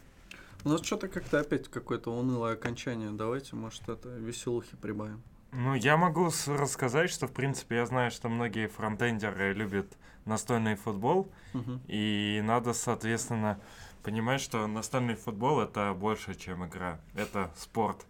[0.65, 3.11] У нас что-то как-то опять какое-то унылое окончание.
[3.11, 5.23] Давайте, может, это веселухи прибавим.
[5.53, 9.97] Ну, я могу рассказать, что, в принципе, я знаю, что многие фронтендеры любят
[10.27, 11.81] настольный футбол, Мгм.
[11.87, 13.59] и надо, соответственно,
[14.03, 17.01] понимать, что настольный футбол— это больше, чем игра.
[17.15, 18.05] Это спорт.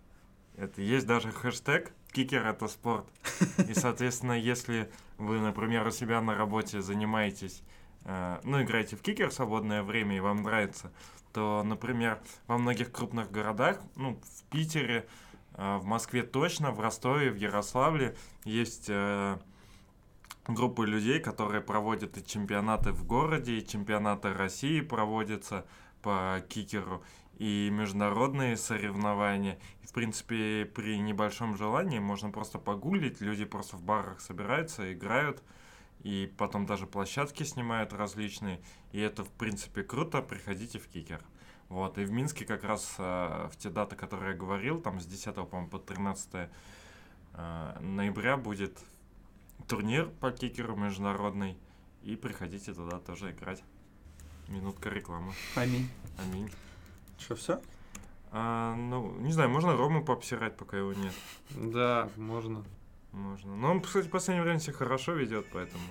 [0.57, 3.07] Это есть даже хэштег «Кикер— это спорт».
[3.69, 7.63] И, соответственно, если вы, например, у себя на работе занимаетесь,
[8.05, 10.91] э, ну, играете в кикер в свободное время, и вам нравится,
[11.33, 15.07] то, например, во многих крупных городах, ну, в Питере,
[15.55, 19.39] э, в Москве точно, в Ростове, в Ярославле есть э,
[20.47, 25.67] группы людей, которые проводят и чемпионаты в городе, и чемпионаты России проводятся
[26.03, 27.03] по кикеру,
[27.39, 29.59] и международные соревнования.
[29.83, 35.43] И, в принципе, при небольшом желании можно просто погуглить, люди просто в барах собираются, играют,
[36.03, 38.61] и потом даже площадки снимают различные.
[38.93, 41.21] И это, в принципе, круто, приходите в кикер.
[41.69, 45.07] Вот, и в Минске как раз э, в те даты, которые я говорил, там с
[45.07, 46.49] 10 по-моему, по 13
[47.35, 48.79] э, ноября будет
[49.67, 51.59] турнир по кикеру международный.
[52.03, 53.63] И приходите туда тоже играть.
[54.49, 55.33] Минутка рекламы.
[55.57, 55.91] Аминь.
[56.17, 56.51] Аминь.
[57.19, 57.61] Что, все?
[58.31, 61.13] А, ну, не знаю, можно Рому пообсирать, пока его нет.
[61.51, 62.65] Да, можно.
[63.13, 63.57] Можно.
[63.57, 65.83] Но он, кстати, в последнее время себя хорошо ведет, поэтому.